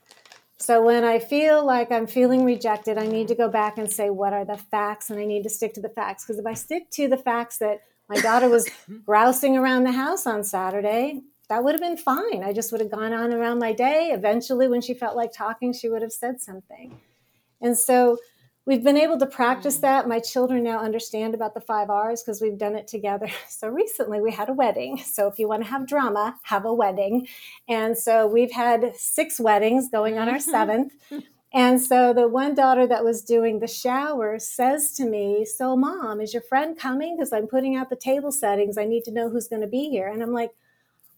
So 0.59 0.83
when 0.83 1.04
I 1.04 1.18
feel 1.18 1.64
like 1.64 1.92
I'm 1.92 2.07
feeling 2.07 2.44
rejected, 2.44 2.96
I 2.96 3.07
need 3.07 3.28
to 3.28 3.35
go 3.35 3.48
back 3.48 3.76
and 3.76 3.90
say, 3.90 4.09
what 4.09 4.33
are 4.33 4.44
the 4.44 4.57
facts? 4.57 5.11
And 5.11 5.20
I 5.20 5.26
need 5.26 5.42
to 5.42 5.50
stick 5.50 5.74
to 5.74 5.80
the 5.80 5.88
facts. 5.88 6.24
Because 6.24 6.38
if 6.38 6.46
I 6.46 6.54
stick 6.54 6.88
to 6.92 7.09
the 7.09 7.16
facts 7.16 7.59
that 7.59 7.83
my 8.09 8.16
daughter 8.16 8.48
was 8.48 8.68
grousing 9.04 9.59
around 9.59 9.85
the 9.85 9.92
house 9.92 10.26
on 10.26 10.42
Saturday, 10.42 11.20
that 11.48 11.62
would 11.62 11.72
have 11.72 11.83
been 11.83 11.98
fine. 11.98 12.42
I 12.42 12.52
just 12.52 12.72
would 12.72 12.80
have 12.80 12.90
gone 12.90 13.12
on 13.12 13.33
around 13.33 13.59
my 13.59 13.72
day. 13.72 14.11
Eventually, 14.12 14.66
when 14.66 14.80
she 14.80 14.94
felt 14.94 15.16
like 15.16 15.33
talking, 15.33 15.72
she 15.72 15.88
would 15.88 16.02
have 16.02 16.12
said 16.12 16.40
something. 16.40 16.98
And 17.64 17.77
so 17.77 18.18
we've 18.66 18.85
been 18.85 18.98
able 18.98 19.18
to 19.18 19.27
practice 19.27 19.79
mm. 19.79 19.81
that. 19.81 20.07
My 20.07 20.20
children 20.20 20.62
now 20.62 20.79
understand 20.79 21.35
about 21.35 21.55
the 21.55 21.61
five 21.61 21.90
R's 21.90 22.22
because 22.22 22.40
we've 22.40 22.59
done 22.59 22.77
it 22.77 22.87
together. 22.87 23.29
So 23.48 23.68
recently 23.68 24.20
we 24.20 24.31
had 24.31 24.50
a 24.50 24.53
wedding. 24.53 24.98
So 24.98 25.27
if 25.27 25.38
you 25.38 25.48
want 25.48 25.62
to 25.62 25.70
have 25.70 25.87
drama, 25.87 26.37
have 26.42 26.66
a 26.66 26.74
wedding. 26.74 27.27
And 27.66 27.96
so 27.96 28.27
we've 28.27 28.53
had 28.53 28.94
six 28.94 29.40
weddings 29.40 29.88
going 29.90 30.18
on 30.18 30.29
our 30.29 30.37
mm-hmm. 30.37 30.50
seventh. 30.50 30.92
And 31.57 31.81
so 31.81 32.12
the 32.12 32.27
one 32.27 32.57
daughter 32.57 32.85
that 32.88 33.05
was 33.05 33.22
doing 33.22 33.61
the 33.61 33.68
shower 33.68 34.40
says 34.40 34.90
to 34.94 35.05
me, 35.05 35.44
So, 35.44 35.77
mom, 35.77 36.20
is 36.20 36.35
your 36.35 36.42
friend 36.42 36.77
coming? 36.77 37.16
Because 37.16 37.33
I'm 37.33 37.46
putting 37.46 37.77
out 37.77 37.90
the 37.90 37.96
table 37.96 38.33
settings. 38.33 38.77
I 38.77 38.87
need 38.87 39.05
to 39.05 39.12
know 39.12 39.31
who's 39.31 39.46
going 39.46 39.62
to 39.62 39.68
be 39.68 39.88
here. 39.88 40.09
And 40.09 40.20
I'm 40.20 40.33
like, 40.33 40.50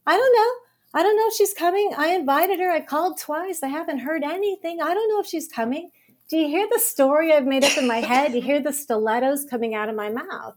I 0.07 0.15
don't 0.15 0.35
know. 0.35 1.01
I 1.01 1.03
don't 1.03 1.17
know 1.17 1.29
if 1.29 1.33
she's 1.33 1.55
coming. 1.55 1.95
I 1.97 2.09
invited 2.09 2.61
her. 2.61 2.71
I 2.71 2.83
called 2.83 3.19
twice. 3.19 3.63
I 3.63 3.69
haven't 3.69 4.01
heard 4.01 4.23
anything. 4.23 4.83
I 4.83 4.93
don't 4.93 5.09
know 5.09 5.21
if 5.21 5.27
she's 5.27 5.49
coming 5.49 5.91
do 6.29 6.37
you 6.37 6.49
hear 6.49 6.69
the 6.73 6.81
story 6.81 7.33
I've 7.33 7.47
made 7.47 7.65
up 7.65 7.79
in 7.79 7.87
my 7.87 7.99
head? 7.99 8.35
You 8.35 8.43
hear 8.43 8.61
the 8.61 8.73
stilettos 8.73 9.45
coming 9.45 9.75
out 9.75 9.89
of 9.89 9.95
my 9.95 10.09
mouth. 10.09 10.57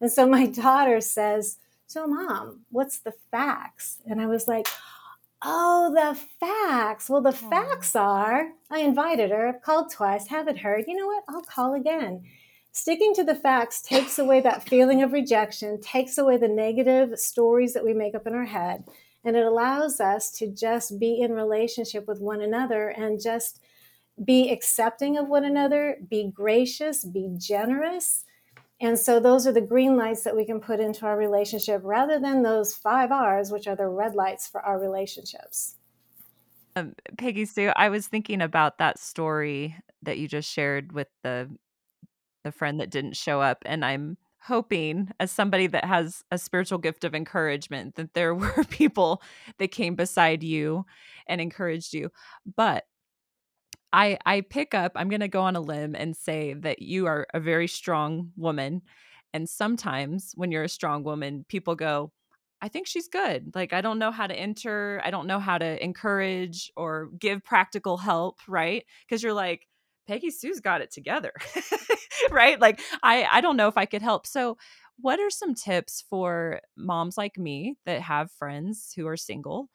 And 0.00 0.10
so 0.10 0.26
my 0.26 0.46
daughter 0.62 1.00
says, 1.00 1.58
So, 1.86 2.06
mom, 2.06 2.62
what's 2.70 2.98
the 2.98 3.14
facts? 3.30 3.98
And 4.06 4.20
I 4.20 4.26
was 4.26 4.48
like, 4.48 4.66
Oh, 5.42 5.92
the 5.94 6.18
facts. 6.40 7.08
Well, 7.08 7.20
the 7.20 7.32
facts 7.32 7.94
are 7.94 8.48
I 8.70 8.78
invited 8.80 9.30
her, 9.30 9.48
I've 9.48 9.62
called 9.62 9.92
twice, 9.92 10.26
haven't 10.28 10.58
heard. 10.58 10.84
You 10.88 10.96
know 10.96 11.06
what? 11.06 11.24
I'll 11.28 11.42
call 11.42 11.74
again. 11.74 12.24
Sticking 12.72 13.14
to 13.14 13.22
the 13.22 13.36
facts 13.36 13.82
takes 13.82 14.18
away 14.18 14.40
that 14.40 14.68
feeling 14.68 15.02
of 15.02 15.12
rejection, 15.12 15.80
takes 15.80 16.18
away 16.18 16.38
the 16.38 16.48
negative 16.48 17.16
stories 17.20 17.72
that 17.74 17.84
we 17.84 17.94
make 17.94 18.16
up 18.16 18.26
in 18.26 18.34
our 18.34 18.46
head, 18.46 18.82
and 19.22 19.36
it 19.36 19.46
allows 19.46 20.00
us 20.00 20.32
to 20.32 20.48
just 20.48 20.98
be 20.98 21.20
in 21.20 21.30
relationship 21.30 22.08
with 22.08 22.20
one 22.20 22.40
another 22.40 22.88
and 22.88 23.22
just 23.22 23.60
be 24.22 24.50
accepting 24.50 25.16
of 25.16 25.28
one 25.28 25.44
another, 25.44 25.96
be 26.08 26.30
gracious, 26.32 27.04
be 27.04 27.34
generous. 27.36 28.24
And 28.80 28.98
so 28.98 29.18
those 29.18 29.46
are 29.46 29.52
the 29.52 29.60
green 29.60 29.96
lights 29.96 30.24
that 30.24 30.36
we 30.36 30.44
can 30.44 30.60
put 30.60 30.80
into 30.80 31.06
our 31.06 31.16
relationship 31.16 31.80
rather 31.84 32.18
than 32.18 32.42
those 32.42 32.74
five 32.74 33.10
R's, 33.12 33.50
which 33.50 33.66
are 33.66 33.76
the 33.76 33.88
red 33.88 34.14
lights 34.14 34.48
for 34.48 34.60
our 34.60 34.78
relationships. 34.78 35.76
Um, 36.76 36.94
Peggy 37.16 37.44
Sue, 37.44 37.72
I 37.76 37.88
was 37.88 38.08
thinking 38.08 38.42
about 38.42 38.78
that 38.78 38.98
story 38.98 39.76
that 40.02 40.18
you 40.18 40.28
just 40.28 40.50
shared 40.50 40.92
with 40.92 41.08
the 41.22 41.50
the 42.42 42.52
friend 42.52 42.78
that 42.78 42.90
didn't 42.90 43.16
show 43.16 43.40
up, 43.40 43.62
and 43.64 43.82
I'm 43.82 44.18
hoping, 44.42 45.10
as 45.18 45.30
somebody 45.30 45.66
that 45.66 45.86
has 45.86 46.22
a 46.30 46.36
spiritual 46.36 46.76
gift 46.78 47.04
of 47.04 47.14
encouragement, 47.14 47.94
that 47.94 48.12
there 48.12 48.34
were 48.34 48.64
people 48.68 49.22
that 49.58 49.68
came 49.68 49.94
beside 49.94 50.42
you 50.42 50.84
and 51.26 51.40
encouraged 51.40 51.94
you. 51.94 52.10
But 52.56 52.84
I 53.94 54.18
I 54.26 54.42
pick 54.42 54.74
up, 54.74 54.92
I'm 54.96 55.08
going 55.08 55.20
to 55.20 55.28
go 55.28 55.42
on 55.42 55.56
a 55.56 55.60
limb 55.60 55.94
and 55.96 56.16
say 56.16 56.54
that 56.54 56.82
you 56.82 57.06
are 57.06 57.26
a 57.34 57.40
very 57.40 57.68
strong 57.68 58.32
woman 58.36 58.82
and 59.34 59.48
sometimes 59.48 60.32
when 60.36 60.52
you're 60.52 60.64
a 60.64 60.68
strong 60.68 61.02
woman, 61.04 61.44
people 61.48 61.74
go, 61.74 62.12
I 62.62 62.68
think 62.68 62.86
she's 62.86 63.08
good. 63.08 63.52
Like 63.54 63.72
I 63.72 63.80
don't 63.80 63.98
know 63.98 64.12
how 64.12 64.26
to 64.28 64.34
enter, 64.34 65.00
I 65.04 65.10
don't 65.10 65.26
know 65.26 65.40
how 65.40 65.58
to 65.58 65.84
encourage 65.84 66.72
or 66.76 67.10
give 67.18 67.44
practical 67.44 67.98
help, 67.98 68.38
right? 68.48 68.84
Because 69.06 69.22
you're 69.22 69.34
like 69.34 69.66
Peggy 70.08 70.30
Sue's 70.30 70.60
got 70.60 70.82
it 70.82 70.90
together. 70.92 71.32
right? 72.30 72.60
Like 72.60 72.80
I 73.02 73.26
I 73.30 73.40
don't 73.40 73.56
know 73.56 73.68
if 73.68 73.76
I 73.76 73.86
could 73.86 74.02
help. 74.02 74.26
So 74.26 74.56
what 75.00 75.20
are 75.20 75.30
some 75.30 75.54
tips 75.54 76.04
for 76.08 76.60
moms 76.76 77.18
like 77.18 77.38
me 77.38 77.76
that 77.86 78.02
have 78.02 78.30
friends 78.32 78.92
who 78.96 79.06
are 79.08 79.16
single 79.16 79.68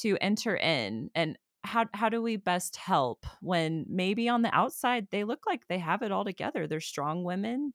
to 0.00 0.18
enter 0.20 0.56
in 0.56 1.10
and 1.14 1.38
how 1.66 1.86
how 1.94 2.08
do 2.08 2.22
we 2.22 2.36
best 2.36 2.76
help 2.76 3.26
when 3.40 3.84
maybe 3.88 4.28
on 4.28 4.42
the 4.42 4.54
outside 4.54 5.08
they 5.10 5.24
look 5.24 5.46
like 5.46 5.66
they 5.66 5.78
have 5.78 6.02
it 6.02 6.12
all 6.12 6.24
together 6.24 6.66
they're 6.66 6.80
strong 6.80 7.24
women 7.24 7.72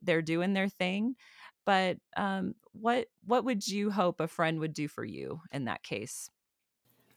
they're 0.00 0.22
doing 0.22 0.52
their 0.52 0.68
thing 0.68 1.14
but 1.64 1.98
um, 2.16 2.54
what 2.72 3.08
what 3.24 3.44
would 3.44 3.66
you 3.66 3.90
hope 3.90 4.20
a 4.20 4.28
friend 4.28 4.58
would 4.60 4.72
do 4.72 4.88
for 4.88 5.04
you 5.04 5.42
in 5.52 5.66
that 5.66 5.82
case? 5.82 6.28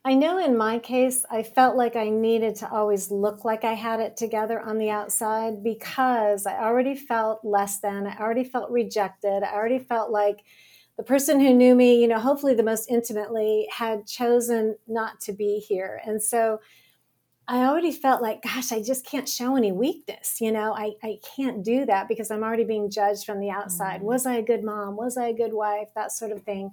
I 0.03 0.13
know 0.13 0.37
in 0.37 0.55
my 0.55 0.77
case, 0.77 1.25
I 1.31 1.41
felt 1.41 1.75
like 1.75 1.95
I 1.95 2.09
needed 2.09 2.55
to 2.57 2.69
always 2.71 3.09
look 3.09 3.43
like 3.43 3.63
I 3.63 3.73
had 3.73 3.99
it 3.99 4.15
together 4.15 4.61
on 4.61 4.77
the 4.77 4.91
outside 4.91 5.63
because 5.63 6.45
I 6.45 6.59
already 6.59 6.95
felt 6.95 7.43
less 7.43 7.79
than, 7.79 8.05
I 8.05 8.15
already 8.19 8.43
felt 8.43 8.69
rejected, 8.69 9.41
I 9.41 9.51
already 9.51 9.79
felt 9.79 10.11
like 10.11 10.43
the 10.97 11.03
person 11.03 11.39
who 11.39 11.53
knew 11.53 11.75
me, 11.75 12.01
you 12.01 12.07
know, 12.07 12.19
hopefully 12.19 12.55
the 12.55 12.63
most 12.63 12.89
intimately, 12.89 13.67
had 13.71 14.07
chosen 14.07 14.75
not 14.87 15.19
to 15.21 15.33
be 15.33 15.59
here. 15.59 16.01
And 16.05 16.21
so 16.21 16.59
I 17.47 17.65
already 17.65 17.91
felt 17.91 18.21
like, 18.21 18.41
gosh, 18.41 18.71
I 18.71 18.81
just 18.81 19.05
can't 19.05 19.29
show 19.29 19.55
any 19.55 19.71
weakness. 19.71 20.41
You 20.41 20.51
know, 20.51 20.73
I, 20.73 20.93
I 21.03 21.19
can't 21.35 21.63
do 21.63 21.85
that 21.85 22.07
because 22.07 22.31
I'm 22.31 22.43
already 22.43 22.63
being 22.63 22.89
judged 22.89 23.25
from 23.25 23.39
the 23.39 23.51
outside. 23.51 23.97
Mm-hmm. 23.97 24.05
Was 24.05 24.25
I 24.25 24.35
a 24.35 24.41
good 24.41 24.63
mom? 24.63 24.95
Was 24.95 25.17
I 25.17 25.27
a 25.27 25.33
good 25.33 25.53
wife? 25.53 25.89
That 25.95 26.11
sort 26.11 26.31
of 26.31 26.41
thing. 26.41 26.71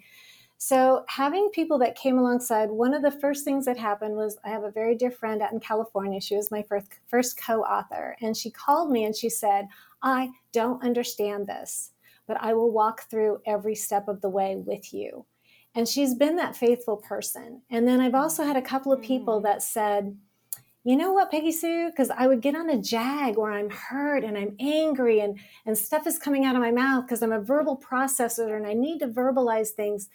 So, 0.56 1.04
having 1.08 1.50
people 1.52 1.76
that 1.78 1.96
came 1.96 2.18
alongside, 2.18 2.70
one 2.70 2.94
of 2.94 3.02
the 3.02 3.10
first 3.10 3.44
things 3.44 3.64
that 3.64 3.76
happened 3.76 4.14
was 4.14 4.38
I 4.44 4.50
have 4.50 4.62
a 4.62 4.70
very 4.70 4.94
dear 4.94 5.10
friend 5.10 5.42
out 5.42 5.52
in 5.52 5.58
California. 5.58 6.20
She 6.20 6.36
was 6.36 6.52
my 6.52 6.62
first, 6.62 6.86
first 7.08 7.36
co 7.36 7.62
author. 7.62 8.16
And 8.22 8.36
she 8.36 8.48
called 8.48 8.92
me 8.92 9.04
and 9.04 9.14
she 9.14 9.28
said, 9.28 9.66
I 10.02 10.30
don't 10.52 10.82
understand 10.84 11.48
this, 11.48 11.90
but 12.26 12.36
I 12.40 12.54
will 12.54 12.70
walk 12.70 13.08
through 13.10 13.40
every 13.46 13.74
step 13.74 14.08
of 14.08 14.20
the 14.20 14.28
way 14.28 14.56
with 14.56 14.92
you. 14.92 15.26
And 15.74 15.88
she's 15.88 16.14
been 16.14 16.36
that 16.36 16.56
faithful 16.56 16.96
person. 16.96 17.62
And 17.70 17.88
then 17.88 18.00
I've 18.00 18.14
also 18.14 18.44
had 18.44 18.56
a 18.56 18.62
couple 18.62 18.92
of 18.92 19.00
people 19.00 19.40
mm. 19.40 19.44
that 19.44 19.62
said, 19.62 20.16
you 20.84 20.96
know 20.96 21.12
what, 21.12 21.30
Peggy 21.30 21.52
Sue? 21.52 21.90
Because 21.90 22.10
I 22.10 22.26
would 22.26 22.40
get 22.40 22.56
on 22.56 22.68
a 22.68 22.80
jag 22.80 23.36
where 23.36 23.52
I'm 23.52 23.70
hurt 23.70 24.24
and 24.24 24.36
I'm 24.36 24.56
angry 24.58 25.20
and, 25.20 25.38
and 25.64 25.78
stuff 25.78 26.06
is 26.06 26.18
coming 26.18 26.44
out 26.44 26.56
of 26.56 26.60
my 26.60 26.72
mouth 26.72 27.06
because 27.06 27.22
I'm 27.22 27.32
a 27.32 27.40
verbal 27.40 27.78
processor 27.78 28.56
and 28.56 28.66
I 28.66 28.74
need 28.74 28.98
to 28.98 29.06
verbalize 29.06 29.70
things. 29.70 30.08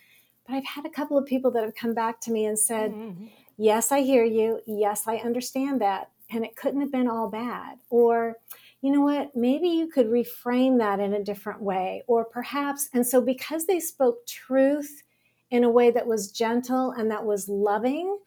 But 0.45 0.55
I've 0.55 0.65
had 0.65 0.85
a 0.85 0.89
couple 0.89 1.17
of 1.17 1.25
people 1.25 1.51
that 1.51 1.63
have 1.63 1.75
come 1.75 1.93
back 1.93 2.19
to 2.21 2.31
me 2.31 2.45
and 2.45 2.59
said, 2.59 2.91
mm-hmm. 2.91 3.27
Yes, 3.57 3.91
I 3.91 4.01
hear 4.01 4.23
you. 4.23 4.61
Yes, 4.67 5.07
I 5.07 5.17
understand 5.17 5.81
that. 5.81 6.11
And 6.29 6.45
it 6.45 6.55
couldn't 6.55 6.81
have 6.81 6.91
been 6.91 7.07
all 7.07 7.29
bad. 7.29 7.79
Or, 7.89 8.35
you 8.81 8.91
know 8.91 9.01
what, 9.01 9.35
maybe 9.35 9.67
you 9.67 9.87
could 9.87 10.07
reframe 10.07 10.77
that 10.77 10.99
in 10.99 11.13
a 11.13 11.23
different 11.23 11.61
way. 11.61 12.03
Or 12.07 12.25
perhaps, 12.25 12.89
and 12.93 13.05
so 13.05 13.21
because 13.21 13.65
they 13.65 13.79
spoke 13.79 14.25
truth 14.27 15.03
in 15.49 15.63
a 15.63 15.69
way 15.69 15.91
that 15.91 16.07
was 16.07 16.31
gentle 16.31 16.91
and 16.91 17.09
that 17.09 17.25
was 17.25 17.49
loving, 17.49 18.17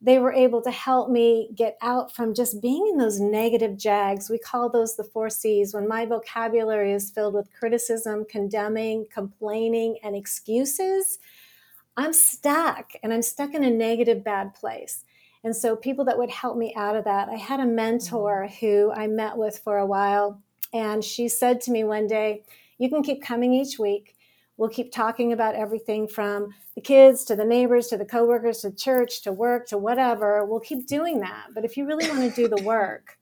they 0.00 0.18
were 0.18 0.32
able 0.32 0.60
to 0.62 0.70
help 0.70 1.10
me 1.10 1.50
get 1.54 1.76
out 1.80 2.12
from 2.12 2.34
just 2.34 2.60
being 2.60 2.88
in 2.90 2.98
those 2.98 3.20
negative 3.20 3.76
jags. 3.76 4.28
We 4.28 4.38
call 4.38 4.68
those 4.68 4.96
the 4.96 5.04
four 5.04 5.30
C's. 5.30 5.72
When 5.72 5.86
my 5.86 6.06
vocabulary 6.06 6.92
is 6.92 7.12
filled 7.12 7.34
with 7.34 7.52
criticism, 7.52 8.26
condemning, 8.28 9.06
complaining, 9.14 9.98
and 10.02 10.16
excuses, 10.16 11.20
I'm 11.96 12.12
stuck 12.12 12.92
and 13.04 13.12
I'm 13.12 13.22
stuck 13.22 13.54
in 13.54 13.62
a 13.62 13.70
negative, 13.70 14.24
bad 14.24 14.54
place. 14.54 15.04
And 15.44 15.54
so, 15.54 15.74
people 15.74 16.04
that 16.04 16.18
would 16.18 16.30
help 16.30 16.56
me 16.56 16.72
out 16.76 16.96
of 16.96 17.04
that, 17.04 17.28
I 17.28 17.36
had 17.36 17.60
a 17.60 17.66
mentor 17.66 18.46
mm-hmm. 18.48 18.66
who 18.66 18.92
I 18.92 19.06
met 19.06 19.36
with 19.36 19.58
for 19.58 19.78
a 19.78 19.86
while, 19.86 20.40
and 20.72 21.02
she 21.04 21.28
said 21.28 21.60
to 21.62 21.70
me 21.70 21.84
one 21.84 22.06
day, 22.06 22.44
You 22.78 22.88
can 22.88 23.02
keep 23.02 23.22
coming 23.22 23.52
each 23.52 23.78
week. 23.78 24.16
We'll 24.56 24.68
keep 24.68 24.92
talking 24.92 25.32
about 25.32 25.56
everything 25.56 26.06
from 26.06 26.54
the 26.74 26.80
kids 26.80 27.24
to 27.24 27.34
the 27.34 27.44
neighbors 27.44 27.88
to 27.88 27.96
the 27.96 28.04
coworkers 28.04 28.60
to 28.60 28.70
church 28.70 29.22
to 29.22 29.32
work 29.32 29.66
to 29.68 29.78
whatever. 29.78 30.44
We'll 30.44 30.60
keep 30.60 30.86
doing 30.86 31.20
that. 31.20 31.46
But 31.54 31.64
if 31.64 31.76
you 31.76 31.86
really 31.86 32.08
want 32.08 32.20
to 32.20 32.30
do 32.30 32.48
the 32.48 32.62
work, 32.62 33.18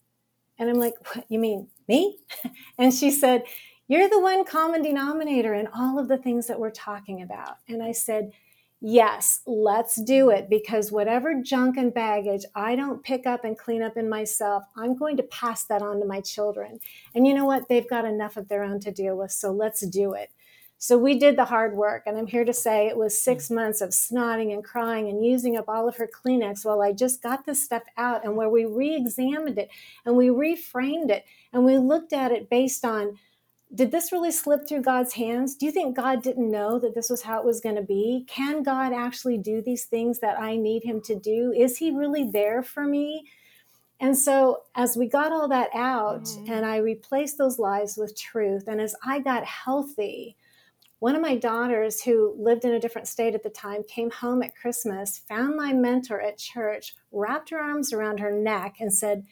and 0.59 0.68
I'm 0.68 0.78
like, 0.78 0.94
What, 1.14 1.24
You 1.28 1.38
mean 1.38 1.68
me? 1.88 2.18
And 2.78 2.92
she 2.92 3.11
said, 3.11 3.44
You're 3.88 4.11
the 4.11 4.20
one 4.20 4.44
common 4.44 4.83
denominator 4.83 5.54
in 5.54 5.68
all 5.68 5.98
of 5.98 6.09
the 6.09 6.18
things 6.18 6.46
that 6.48 6.61
we're 6.61 6.70
talking 6.70 7.22
about. 7.22 7.56
And 7.66 7.83
I 7.83 7.92
said, 7.92 8.33
yes, 8.81 9.40
let's 9.47 10.01
do 10.03 10.31
it 10.31 10.49
because 10.49 10.90
whatever 10.90 11.40
junk 11.43 11.77
and 11.77 11.93
baggage 11.93 12.45
I 12.55 12.77
don't 12.77 13.03
pick 13.03 13.27
up 13.27 13.45
and 13.45 13.59
clean 13.59 13.83
up 13.83 13.97
in 13.97 14.09
myself, 14.09 14.64
I'm 14.77 14.97
going 14.97 15.16
to 15.19 15.23
pass 15.25 15.64
that 15.64 15.83
on 15.83 16.01
to 16.01 16.07
my 16.07 16.21
children. 16.21 16.81
And 17.14 17.27
you 17.27 17.35
know 17.35 17.45
what? 17.45 17.69
They've 17.69 17.88
got 17.88 18.05
enough 18.05 18.37
of 18.37 18.49
their 18.49 18.64
own 18.64 18.81
to 18.81 18.90
deal 18.90 19.16
with. 19.16 19.33
So 19.33 19.53
let's 19.53 19.81
do 19.81 20.14
it. 20.14 20.31
So 20.83 20.97
we 20.97 21.19
did 21.19 21.37
the 21.37 21.45
hard 21.45 21.77
work. 21.77 22.05
And 22.07 22.16
I'm 22.16 22.27
here 22.27 22.47
to 22.47 22.55
say 22.55 22.87
it 22.87 22.97
was 22.97 23.21
six 23.21 23.49
mm. 23.49 23.57
months 23.57 23.83
of 23.83 23.90
snotting 23.90 24.55
and 24.55 24.64
crying 24.64 25.11
and 25.11 25.25
using 25.25 25.59
up 25.59 25.69
all 25.69 25.87
of 25.87 25.97
her 25.97 26.09
Kleenex 26.09 26.64
while 26.64 26.81
I 26.81 26.93
just 26.93 27.23
got 27.23 27.45
this 27.45 27.62
stuff 27.62 27.83
out 27.99 28.25
and 28.25 28.35
where 28.35 28.49
we 28.49 28.64
re 28.64 28.97
examined 28.97 29.59
it 29.59 29.69
and 30.07 30.16
we 30.16 30.29
reframed 30.29 31.11
it 31.11 31.27
and 31.53 31.66
we 31.66 31.77
looked 31.77 32.14
at 32.14 32.33
it 32.33 32.49
based 32.49 32.87
on 32.87 33.19
did 33.74 33.92
this 33.92 34.11
really 34.11 34.33
slip 34.33 34.68
through 34.68 34.83
God's 34.83 35.14
hands? 35.14 35.54
Do 35.54 35.64
you 35.66 35.72
think 35.72 35.96
God 35.96 36.22
didn't 36.22 36.50
know 36.50 36.78
that 36.80 36.94
this 36.94 37.09
was 37.09 37.22
how 37.22 37.38
it 37.38 37.44
was 37.44 37.61
going 37.61 37.76
to 37.76 37.83
be? 37.83 38.24
Can 38.28 38.62
God 38.62 38.92
actually 38.92 39.38
do 39.38 39.62
these 39.62 39.85
things 39.85 40.18
that 40.20 40.40
I 40.40 40.56
need 40.56 40.83
him 40.83 41.00
to 41.02 41.14
do? 41.14 41.52
Is 41.56 41.78
he 41.78 41.90
really 41.90 42.28
there 42.30 42.62
for 42.62 42.85
me? 42.85 43.26
And 44.00 44.16
so, 44.16 44.62
as 44.74 44.96
we 44.96 45.06
got 45.06 45.30
all 45.30 45.46
that 45.48 45.68
out 45.74 46.24
mm-hmm. 46.24 46.52
and 46.52 46.64
I 46.64 46.78
replaced 46.78 47.38
those 47.38 47.59
lies 47.59 47.96
with 47.96 48.18
truth, 48.18 48.64
and 48.66 48.80
as 48.80 48.96
I 49.04 49.20
got 49.20 49.44
healthy, 49.44 50.37
one 51.00 51.14
of 51.14 51.22
my 51.22 51.37
daughters 51.37 52.02
who 52.02 52.35
lived 52.38 52.64
in 52.64 52.72
a 52.72 52.80
different 52.80 53.09
state 53.09 53.35
at 53.35 53.42
the 53.42 53.50
time 53.50 53.83
came 53.85 54.11
home 54.11 54.42
at 54.42 54.56
Christmas, 54.56 55.18
found 55.28 55.56
my 55.56 55.72
mentor 55.72 56.20
at 56.20 56.38
church, 56.38 56.94
wrapped 57.12 57.50
her 57.50 57.59
arms 57.59 57.92
around 57.92 58.20
her 58.20 58.33
neck, 58.33 58.76
and 58.80 58.92
said, 58.92 59.26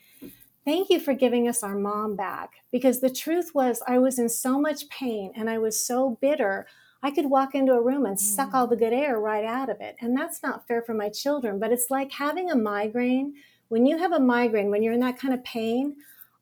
Thank 0.68 0.90
you 0.90 1.00
for 1.00 1.14
giving 1.14 1.48
us 1.48 1.62
our 1.62 1.74
mom 1.74 2.14
back. 2.14 2.56
Because 2.70 3.00
the 3.00 3.08
truth 3.08 3.52
was, 3.54 3.82
I 3.88 3.98
was 3.98 4.18
in 4.18 4.28
so 4.28 4.60
much 4.60 4.86
pain 4.90 5.32
and 5.34 5.48
I 5.48 5.56
was 5.56 5.82
so 5.82 6.18
bitter. 6.20 6.66
I 7.02 7.10
could 7.10 7.30
walk 7.30 7.54
into 7.54 7.72
a 7.72 7.80
room 7.80 8.04
and 8.04 8.20
suck 8.20 8.50
mm. 8.50 8.54
all 8.54 8.66
the 8.66 8.76
good 8.76 8.92
air 8.92 9.18
right 9.18 9.46
out 9.46 9.70
of 9.70 9.80
it. 9.80 9.96
And 10.02 10.14
that's 10.14 10.42
not 10.42 10.68
fair 10.68 10.82
for 10.82 10.92
my 10.92 11.08
children. 11.08 11.58
But 11.58 11.72
it's 11.72 11.86
like 11.88 12.12
having 12.12 12.50
a 12.50 12.54
migraine. 12.54 13.32
When 13.68 13.86
you 13.86 13.96
have 13.96 14.12
a 14.12 14.20
migraine, 14.20 14.70
when 14.70 14.82
you're 14.82 14.92
in 14.92 15.00
that 15.00 15.18
kind 15.18 15.32
of 15.32 15.42
pain, 15.42 15.96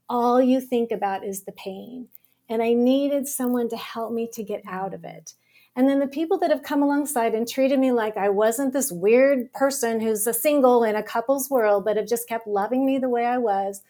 all 0.08 0.42
you 0.42 0.60
think 0.60 0.90
about 0.90 1.24
is 1.24 1.44
the 1.44 1.52
pain. 1.52 2.08
And 2.48 2.64
I 2.64 2.72
needed 2.72 3.28
someone 3.28 3.68
to 3.68 3.76
help 3.76 4.12
me 4.12 4.28
to 4.32 4.42
get 4.42 4.62
out 4.66 4.92
of 4.92 5.04
it. 5.04 5.34
And 5.76 5.88
then 5.88 6.00
the 6.00 6.08
people 6.08 6.36
that 6.38 6.50
have 6.50 6.64
come 6.64 6.82
alongside 6.82 7.32
and 7.32 7.46
treated 7.46 7.78
me 7.78 7.92
like 7.92 8.16
I 8.16 8.30
wasn't 8.30 8.72
this 8.72 8.90
weird 8.90 9.52
person 9.52 10.00
who's 10.00 10.26
a 10.26 10.34
single 10.34 10.82
in 10.82 10.96
a 10.96 11.02
couple's 11.04 11.48
world, 11.48 11.84
but 11.84 11.96
have 11.96 12.08
just 12.08 12.28
kept 12.28 12.48
loving 12.48 12.84
me 12.84 12.98
the 12.98 13.08
way 13.08 13.24
I 13.24 13.38
was 13.38 13.82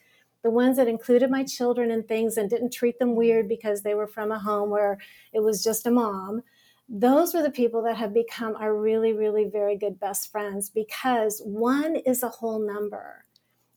the 0.42 0.50
ones 0.50 0.76
that 0.76 0.88
included 0.88 1.30
my 1.30 1.44
children 1.44 1.90
and 1.90 2.06
things 2.06 2.36
and 2.36 2.48
didn't 2.48 2.72
treat 2.72 2.98
them 2.98 3.16
weird 3.16 3.48
because 3.48 3.82
they 3.82 3.94
were 3.94 4.06
from 4.06 4.30
a 4.30 4.38
home 4.38 4.70
where 4.70 4.98
it 5.32 5.40
was 5.40 5.62
just 5.62 5.86
a 5.86 5.90
mom 5.90 6.42
those 6.88 7.34
were 7.34 7.42
the 7.42 7.50
people 7.50 7.82
that 7.82 7.96
have 7.96 8.14
become 8.14 8.54
our 8.56 8.74
really 8.74 9.12
really 9.12 9.44
very 9.44 9.76
good 9.76 9.98
best 9.98 10.30
friends 10.30 10.70
because 10.70 11.40
one 11.44 11.96
is 11.96 12.22
a 12.22 12.28
whole 12.28 12.64
number. 12.64 13.24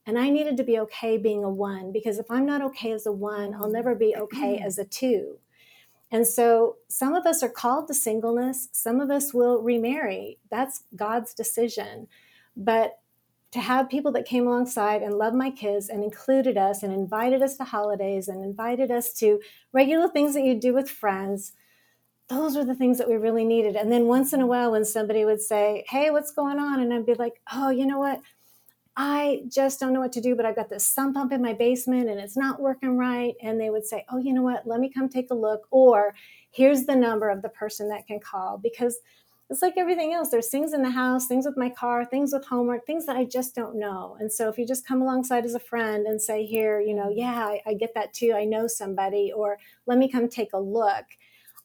And 0.06 0.18
i 0.18 0.30
needed 0.30 0.58
to 0.58 0.64
be 0.64 0.80
okay 0.80 1.18
being 1.18 1.44
a 1.44 1.50
one 1.50 1.92
because 1.92 2.20
if 2.20 2.30
i'm 2.30 2.46
not 2.46 2.62
okay 2.62 2.92
as 2.92 3.06
a 3.06 3.12
one 3.12 3.54
i'll 3.54 3.70
never 3.70 3.96
be 3.96 4.16
okay 4.16 4.56
mm-hmm. 4.56 4.66
as 4.66 4.78
a 4.78 4.86
two. 4.86 5.40
And 6.12 6.26
so 6.26 6.78
some 6.88 7.14
of 7.14 7.28
us 7.28 7.44
are 7.44 7.50
called 7.50 7.88
to 7.88 7.94
singleness. 7.94 8.68
Some 8.72 9.00
of 9.00 9.12
us 9.12 9.32
will 9.32 9.62
remarry. 9.62 10.40
That's 10.50 10.84
god's 10.96 11.36
decision. 11.36 12.08
But 12.58 12.99
to 13.52 13.60
have 13.60 13.90
people 13.90 14.12
that 14.12 14.26
came 14.26 14.46
alongside 14.46 15.02
and 15.02 15.18
loved 15.18 15.36
my 15.36 15.50
kids 15.50 15.90
and 15.90 16.04
included 16.04 16.58
us 16.58 16.84
and 16.84 16.94
invited 16.94 17.42
us 17.42 17.58
to 17.58 17.64
holidays 17.64 18.28
and 18.28 18.44
invited 18.44 18.92
us 18.92 19.14
to 19.14 19.40
regular 19.74 20.08
things 20.08 20.34
that 20.36 20.44
you 20.44 20.54
do 20.54 20.74
with 20.74 20.90
friends 20.90 21.54
those 22.30 22.56
were 22.56 22.64
the 22.64 22.76
things 22.76 23.00
that 23.00 23.10
we 23.10 23.16
really 23.16 23.44
needed. 23.44 23.76
And 23.76 23.92
then 23.92 24.06
once 24.06 24.34
in 24.34 24.42
a 24.42 24.48
while 24.48 24.72
when 24.72 24.86
somebody 24.86 25.26
would 25.26 25.42
say 25.42 25.84
hey 25.90 26.12
what's 26.12 26.32
going 26.32 26.60
on? 26.60 26.80
and 26.80 26.94
i'd 26.94 27.06
be 27.06 27.16
like 27.16 27.42
oh 27.52 27.70
you 27.70 27.86
know 27.86 28.00
what? 28.00 28.22
I 28.96 29.44
just 29.48 29.80
don't 29.80 29.94
know 29.94 30.00
what 30.00 30.12
to 30.14 30.22
do 30.22 30.36
but 30.36 30.46
i've 30.46 30.56
got 30.56 30.70
this 30.70 30.86
sump 30.88 31.16
pump 31.16 31.32
in 31.32 31.42
my 31.42 31.54
basement 31.54 32.10
and 32.10 32.20
it's 32.20 32.38
not 32.38 32.62
working 32.62 32.98
right. 32.98 33.34
And 33.42 33.60
they 33.60 33.72
would 33.72 33.86
say 33.86 34.06
oh 34.10 34.20
you 34.20 34.34
know 34.34 34.44
what? 34.44 34.68
Let 34.68 34.80
me 34.80 34.90
come 34.90 35.10
take 35.10 35.32
a 35.32 35.36
look. 35.36 35.64
Or 35.72 36.14
here's 36.52 36.86
the 36.86 36.96
number 36.96 37.30
of 37.30 37.42
the 37.42 37.50
person 37.50 37.90
that 37.90 38.06
can 38.06 38.20
call. 38.20 38.58
Because 38.58 39.00
it's 39.50 39.62
like 39.64 39.74
everything 39.78 40.14
else. 40.14 40.30
There's 40.30 40.50
things 40.50 40.74
in 40.74 40.84
the 40.84 40.92
house, 40.92 41.26
things 41.26 41.46
with 41.46 41.58
my 41.58 41.70
car, 41.70 42.06
things 42.06 42.34
with 42.34 42.46
homework, 42.46 42.86
things 42.86 43.06
that 43.08 43.16
I 43.16 43.26
just 43.26 43.56
don't 43.56 43.80
know. 43.80 44.16
And 44.20 44.32
so 44.32 44.48
if 44.48 44.58
you 44.58 44.68
just 44.68 44.88
come 44.88 45.02
alongside 45.02 45.44
as 45.44 45.56
a 45.56 45.60
friend 45.60 46.06
and 46.06 46.22
say, 46.22 46.46
here, 46.46 46.80
you 46.80 46.94
know, 46.94 47.10
yeah, 47.10 47.46
I, 47.48 47.62
I 47.66 47.74
get 47.74 47.96
that 47.96 48.14
too. 48.14 48.34
I 48.36 48.46
know 48.46 48.68
somebody, 48.68 49.32
or 49.36 49.58
let 49.88 49.98
me 49.98 50.08
come 50.08 50.28
take 50.30 50.54
a 50.54 50.60
look. 50.60 51.06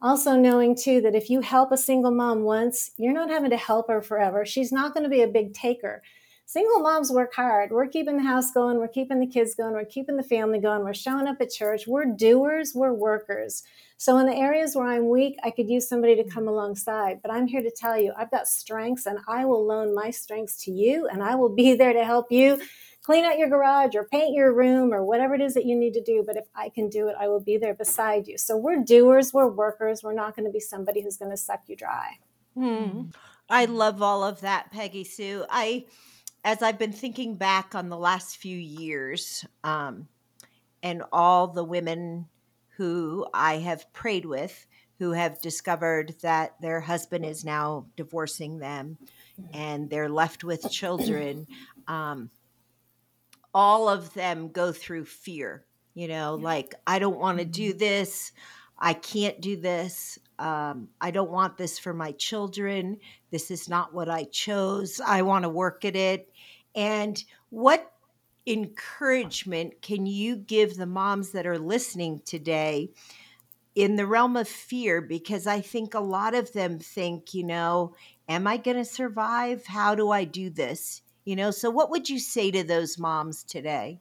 Also, 0.01 0.35
knowing 0.35 0.75
too 0.75 1.01
that 1.03 1.14
if 1.14 1.29
you 1.29 1.40
help 1.40 1.73
a 1.73 1.77
single 1.77 2.11
mom 2.11 2.42
once, 2.42 2.90
you're 2.97 3.12
not 3.12 3.31
having 3.31 3.51
to 3.51 3.57
help 3.57 3.88
her 3.88 4.03
forever. 4.03 4.47
She's 4.47 4.73
not 4.73 4.94
going 4.94 5.05
to 5.05 5.11
be 5.11 5.23
a 5.23 5.29
big 5.29 5.53
taker 5.53 6.03
single 6.47 6.81
moms 6.81 7.11
work 7.11 7.35
hard. 7.35 7.71
We're 7.71 7.87
keeping 7.87 8.17
the 8.17 8.23
house 8.23 8.51
going, 8.51 8.79
we're 8.79 8.89
keeping 8.89 9.21
the 9.21 9.27
kids 9.27 9.55
going, 9.55 9.73
we're 9.73 9.85
keeping 9.85 10.17
the 10.17 10.23
family 10.23 10.59
going, 10.59 10.85
we're 10.85 10.95
showing 10.95 11.27
up 11.27 11.41
at 11.41 11.51
church. 11.51 11.87
We're 11.87 12.05
doers, 12.05 12.75
we're 12.75 12.93
workers. 12.93 13.63
So, 13.97 14.19
in 14.19 14.27
the 14.27 14.37
areas 14.37 14.77
where 14.77 14.87
I'm 14.87 15.09
weak, 15.09 15.37
I 15.43 15.51
could 15.51 15.69
use 15.69 15.89
somebody 15.89 16.17
to 16.17 16.25
come 16.25 16.49
alongside. 16.49 17.21
But 17.23 17.33
I'm 17.33 17.47
here 17.47 17.63
to 17.63 17.71
tell 17.71 17.99
you, 17.99 18.13
I've 18.17 18.31
got 18.31 18.49
strengths 18.49 19.07
and 19.07 19.19
I 19.27 19.45
will 19.45 19.65
loan 19.65 19.95
my 19.95 20.11
strengths 20.11 20.63
to 20.65 20.71
you 20.71 21.09
and 21.09 21.23
I 21.23 21.35
will 21.37 21.55
be 21.55 21.75
there 21.77 21.93
to 21.93 22.05
help 22.05 22.31
you 22.31 22.61
clean 23.03 23.25
out 23.25 23.39
your 23.39 23.49
garage 23.49 23.95
or 23.95 24.05
paint 24.05 24.35
your 24.35 24.53
room 24.55 24.93
or 24.93 25.05
whatever 25.05 25.35
it 25.35 25.41
is 25.41 25.55
that 25.55 25.67
you 25.67 25.77
need 25.77 25.93
to 25.95 26.03
do. 26.03 26.25
But 26.27 26.37
if 26.37 26.45
I 26.55 26.71
can 26.71 26.89
do 26.89 27.09
it, 27.09 27.17
I 27.19 27.29
will 27.29 27.41
be 27.41 27.57
there 27.57 27.75
beside 27.75 28.27
you. 28.27 28.37
So, 28.37 28.57
we're 28.57 28.83
doers, 28.83 29.33
we're 29.33 29.49
workers. 29.49 30.03
We're 30.03 30.13
not 30.13 30.37
going 30.37 30.47
to 30.47 30.53
be 30.53 30.61
somebody 30.61 31.03
who's 31.03 31.17
going 31.17 31.31
to 31.31 31.37
suck 31.37 31.63
you 31.67 31.77
dry. 31.77 32.19
Hmm. 32.55 33.05
I 33.49 33.67
love 33.67 34.03
all 34.03 34.25
of 34.25 34.41
that, 34.41 34.71
Peggy 34.73 35.05
Sue. 35.05 35.45
I, 35.51 35.85
as 36.45 36.63
I've 36.63 36.79
been 36.79 36.93
thinking 36.93 37.37
back 37.37 37.75
on 37.75 37.89
the 37.89 37.97
last 37.97 38.37
few 38.37 38.57
years, 38.57 39.45
um, 39.65 40.09
and 40.83 41.03
all 41.11 41.49
the 41.49 41.65
women 41.65 42.27
who 42.77 43.27
I 43.33 43.59
have 43.59 43.91
prayed 43.93 44.27
with 44.27 44.67
who 44.99 45.13
have 45.13 45.41
discovered 45.41 46.15
that 46.23 46.55
their 46.61 46.81
husband 46.81 47.25
is 47.25 47.45
now 47.45 47.87
divorcing 47.97 48.59
them 48.59 48.97
and 49.53 49.91
they're 49.91 50.09
left 50.09 50.45
with 50.45 50.71
children. 50.71 51.47
Um, 51.89 52.31
all 53.53 53.89
of 53.89 54.15
them 54.15 54.49
go 54.49 54.73
through 54.73 55.07
fear, 55.07 55.65
you 55.95 56.09
know, 56.09 56.37
like, 56.37 56.75
I 56.87 56.99
don't 56.99 57.19
want 57.19 57.39
to 57.39 57.45
do 57.45 57.71
mm-hmm. 57.71 57.79
this. 57.79 58.33
I 58.79 58.95
can't 58.95 59.41
do 59.41 59.57
this. 59.57 60.19
Um, 60.38 60.88
I 61.01 61.11
don't 61.11 61.31
want 61.31 61.57
this 61.57 61.79
for 61.79 61.94
my 61.94 62.12
children. 62.12 62.99
This 63.31 63.51
is 63.51 63.68
not 63.68 63.94
what 63.94 64.09
I 64.09 64.25
chose. 64.25 65.01
I 65.01 65.23
want 65.23 65.44
to 65.44 65.49
work 65.49 65.85
at 65.85 65.97
it. 65.97 66.31
And 66.75 67.23
what 67.51 67.92
encouragement 68.47 69.81
can 69.81 70.07
you 70.07 70.37
give 70.37 70.77
the 70.77 70.87
moms 70.87 71.31
that 71.31 71.47
are 71.47 71.59
listening 71.59 72.20
today 72.25 72.90
in 73.75 73.97
the 73.97 74.07
realm 74.07 74.37
of 74.37 74.49
fear? 74.49 75.01
Because 75.01 75.47
I 75.47 75.61
think 75.61 75.94
a 75.94 76.01
lot 76.01 76.35
of 76.35 76.53
them 76.53 76.79
think, 76.79 77.33
you 77.33 77.44
know, 77.44 77.94
am 78.29 78.47
I 78.47 78.57
going 78.57 78.77
to 78.77 78.85
survive? 78.85 79.66
How 79.66 79.94
do 79.94 80.11
I 80.11 80.25
do 80.25 80.51
this? 80.51 81.03
You 81.25 81.37
know, 81.37 81.51
so 81.51 81.70
what 81.70 81.90
would 81.90 82.11
you 82.11 82.18
say 82.18 82.51
to 82.51 82.64
those 82.64 82.99
moms 82.99 83.44
today? 83.44 84.01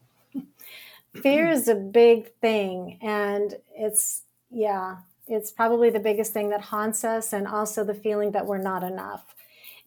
Fear 1.21 1.51
is 1.51 1.67
a 1.67 1.75
big 1.75 2.33
thing. 2.41 2.97
And 3.01 3.55
it's, 3.75 4.23
yeah, 4.49 4.97
it's 5.27 5.51
probably 5.51 5.89
the 5.89 5.99
biggest 5.99 6.33
thing 6.33 6.49
that 6.49 6.61
haunts 6.61 7.03
us, 7.03 7.33
and 7.33 7.47
also 7.47 7.83
the 7.83 7.93
feeling 7.93 8.31
that 8.31 8.45
we're 8.45 8.57
not 8.57 8.83
enough. 8.83 9.33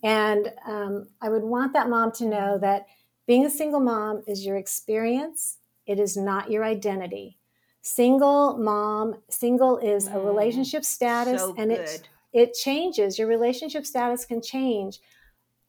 And 0.03 0.53
um, 0.66 1.09
I 1.20 1.29
would 1.29 1.42
want 1.42 1.72
that 1.72 1.88
mom 1.88 2.12
to 2.12 2.27
know 2.27 2.59
that 2.59 2.87
being 3.27 3.44
a 3.44 3.51
single 3.51 3.81
mom 3.81 4.22
is 4.27 4.46
your 4.46 4.57
experience, 4.57 5.59
it 5.87 5.99
is 5.99 6.16
not 6.16 6.51
your 6.51 6.64
identity. 6.64 7.38
Single 7.83 8.59
mom, 8.59 9.16
single 9.29 9.79
is 9.79 10.07
a 10.09 10.11
mm, 10.11 10.27
relationship 10.27 10.85
status 10.85 11.40
so 11.40 11.55
and 11.57 11.70
it 11.70 12.09
it 12.33 12.55
changes. 12.55 13.18
Your 13.18 13.29
relationship 13.29 13.87
status 13.87 14.25
can 14.25 14.42
change. 14.42 14.99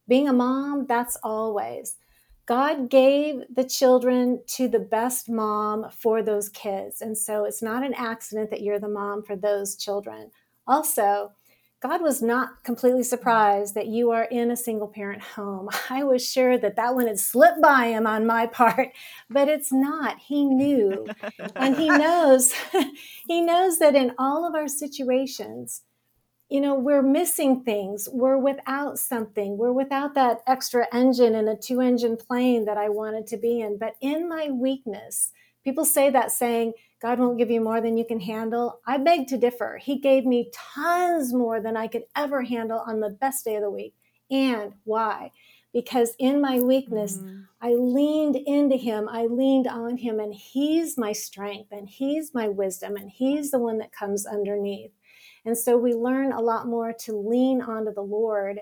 Being 0.08 0.27
a 0.27 0.34
mom, 0.34 0.86
that's 0.88 1.17
always. 1.23 1.96
God 2.47 2.89
gave 2.89 3.43
the 3.53 3.65
children 3.65 4.41
to 4.47 4.69
the 4.69 4.79
best 4.79 5.29
mom 5.29 5.88
for 5.91 6.23
those 6.23 6.47
kids. 6.47 7.01
And 7.01 7.17
so 7.17 7.43
it's 7.43 7.62
not 7.62 7.83
an 7.83 7.93
accident 7.93 8.49
that 8.51 8.62
you're 8.62 8.79
the 8.79 8.88
mom 8.88 9.21
for 9.21 9.36
those 9.36 9.75
children. 9.75 10.31
Also, 10.65 11.33
God 11.81 12.01
was 12.01 12.21
not 12.21 12.63
completely 12.63 13.03
surprised 13.03 13.75
that 13.75 13.88
you 13.88 14.12
are 14.12 14.23
in 14.23 14.49
a 14.49 14.57
single 14.57 14.88
parent 14.88 15.21
home. 15.21 15.69
I 15.89 16.05
was 16.05 16.25
sure 16.25 16.57
that 16.57 16.77
that 16.77 16.95
one 16.95 17.07
had 17.07 17.19
slipped 17.19 17.62
by 17.62 17.88
him 17.88 18.07
on 18.07 18.25
my 18.25 18.47
part, 18.47 18.93
but 19.29 19.49
it's 19.49 19.71
not. 19.71 20.17
He 20.17 20.45
knew. 20.45 21.05
and 21.55 21.75
he 21.75 21.89
knows 21.89 22.53
he 23.27 23.41
knows 23.41 23.77
that 23.79 23.95
in 23.95 24.13
all 24.17 24.47
of 24.47 24.55
our 24.55 24.69
situations, 24.69 25.81
you 26.49 26.62
know, 26.62 26.75
we're 26.75 27.01
missing 27.01 27.63
things. 27.63 28.07
We're 28.12 28.38
without 28.38 28.97
something. 28.99 29.57
We're 29.57 29.73
without 29.73 30.15
that 30.15 30.41
extra 30.47 30.88
engine 30.93 31.36
in 31.36 31.47
a 31.47 31.57
two 31.57 31.81
engine 31.81 32.15
plane 32.15 32.65
that 32.65 32.77
I 32.77 32.89
wanted 32.89 33.27
to 33.27 33.38
be 33.38 33.60
in. 33.60 33.77
But 33.77 33.95
in 33.99 34.29
my 34.29 34.49
weakness, 34.49 35.31
people 35.65 35.83
say 35.83 36.10
that 36.10 36.31
saying, 36.31 36.73
God 37.01 37.19
won't 37.19 37.38
give 37.38 37.51
you 37.51 37.62
more 37.62 37.81
than 37.81 37.97
you 37.97 38.05
can 38.05 38.19
handle. 38.19 38.79
I 38.88 38.97
beg 38.97 39.27
to 39.27 39.38
differ. 39.38 39.77
He 39.81 39.99
gave 39.99 40.25
me 40.25 40.49
tons 40.53 41.33
more 41.33 41.60
than 41.60 41.75
I 41.75 41.88
could 41.88 42.03
ever 42.15 42.41
handle 42.43 42.79
on 42.79 43.01
the 43.01 43.10
best 43.10 43.43
day 43.43 43.55
of 43.55 43.62
the 43.62 43.69
week. 43.69 43.93
And 44.31 44.73
why? 44.86 45.31
Because 45.73 46.15
in 46.17 46.41
my 46.41 46.60
weakness, 46.60 47.17
mm-hmm. 47.17 47.41
I 47.62 47.73
leaned 47.73 48.38
into 48.38 48.77
him. 48.77 49.07
I 49.10 49.25
leaned 49.25 49.67
on 49.67 49.97
him, 49.97 50.19
and 50.19 50.33
he's 50.33 50.97
my 50.97 51.12
strength, 51.12 51.71
and 51.71 51.88
he's 51.88 52.33
my 52.33 52.47
wisdom, 52.47 52.95
and 52.95 53.12
he's 53.12 53.51
the 53.51 53.60
one 53.60 53.77
that 53.79 53.91
comes 53.91 54.25
underneath. 54.25 54.91
And 55.47 55.57
so 55.57 55.77
we 55.77 55.93
learn 55.93 56.33
a 56.33 56.41
lot 56.41 56.67
more 56.67 56.91
to 56.91 57.15
lean 57.15 57.62
onto 57.62 57.93
the 57.93 58.01
Lord. 58.01 58.60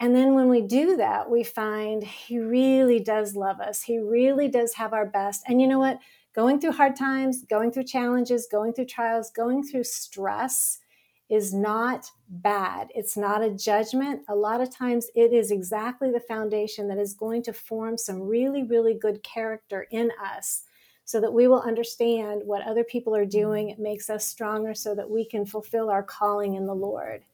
And 0.00 0.16
then 0.16 0.34
when 0.34 0.48
we 0.48 0.62
do 0.62 0.96
that, 0.96 1.30
we 1.30 1.44
find 1.44 2.02
He 2.02 2.40
really 2.40 2.98
does 2.98 3.36
love 3.36 3.60
us. 3.60 3.82
He 3.82 4.00
really 4.00 4.48
does 4.48 4.74
have 4.74 4.92
our 4.92 5.06
best. 5.06 5.44
And 5.46 5.60
you 5.62 5.68
know 5.68 5.78
what? 5.78 6.00
Going 6.34 6.60
through 6.60 6.72
hard 6.72 6.96
times, 6.96 7.44
going 7.44 7.70
through 7.70 7.84
challenges, 7.84 8.48
going 8.50 8.72
through 8.72 8.86
trials, 8.86 9.30
going 9.30 9.62
through 9.62 9.84
stress 9.84 10.80
is 11.30 11.54
not 11.54 12.10
bad. 12.28 12.88
It's 12.96 13.16
not 13.16 13.44
a 13.44 13.50
judgment. 13.50 14.22
A 14.28 14.34
lot 14.34 14.60
of 14.60 14.74
times 14.74 15.06
it 15.14 15.32
is 15.32 15.52
exactly 15.52 16.10
the 16.10 16.20
foundation 16.20 16.88
that 16.88 16.98
is 16.98 17.14
going 17.14 17.44
to 17.44 17.52
form 17.52 17.96
some 17.96 18.22
really, 18.22 18.64
really 18.64 18.94
good 18.94 19.22
character 19.22 19.86
in 19.92 20.10
us 20.20 20.64
so 21.08 21.22
that 21.22 21.32
we 21.32 21.48
will 21.48 21.62
understand 21.62 22.42
what 22.44 22.60
other 22.66 22.84
people 22.84 23.16
are 23.16 23.24
doing. 23.24 23.70
It 23.70 23.78
makes 23.78 24.10
us 24.10 24.26
stronger 24.26 24.74
so 24.74 24.94
that 24.94 25.08
we 25.08 25.24
can 25.24 25.46
fulfill 25.46 25.88
our 25.88 26.02
calling 26.02 26.56
in 26.56 26.66
the 26.66 26.74
Lord. 26.74 27.24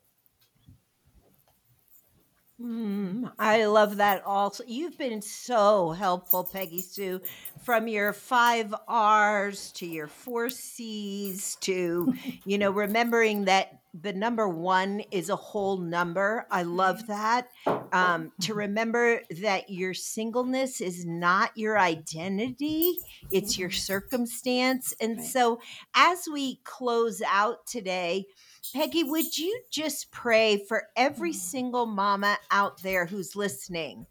Mm, 2.63 3.33
I 3.37 3.65
love 3.65 3.97
that 3.97 4.23
also. 4.25 4.63
You've 4.65 4.97
been 4.97 5.21
so 5.21 5.91
helpful, 5.91 6.45
Peggy 6.45 6.83
Sue, 6.83 7.21
from 7.65 7.89
your 7.89 8.13
five 8.13 8.73
R's 8.87 9.73
to 9.73 9.87
your 9.87 10.07
four 10.07 10.51
C's 10.51 11.57
to, 11.63 12.15
you 12.45 12.59
know, 12.59 12.71
remembering 12.71 13.47
that 13.47 13.81
the 14.03 14.13
number 14.13 14.49
one 14.49 15.03
is 15.13 15.31
a 15.31 15.37
whole 15.37 15.79
number. 15.79 16.47
I 16.51 16.65
love 16.65 17.07
that. 17.07 17.49
Um, 17.93 18.33
to 18.41 18.55
remember 18.55 19.21
that 19.41 19.71
your 19.71 19.95
singleness 19.95 20.81
is 20.81 21.07
not 21.07 21.57
your 21.57 21.79
identity, 21.79 22.97
it's 23.31 23.57
your 23.57 23.71
circumstance. 23.71 24.93
And 25.01 25.23
so, 25.23 25.61
as 25.95 26.27
we 26.31 26.57
close 26.65 27.23
out 27.23 27.67
today, 27.67 28.27
Peggy, 28.75 29.05
would 29.05 29.39
you 29.39 29.61
just 29.71 30.11
pray 30.11 30.65
for 30.67 30.89
every 30.97 31.33
single 31.33 31.87
mama 31.87 32.39
out 32.51 32.83
there 32.83 33.07
who's 33.07 33.37
listening? 33.37 34.07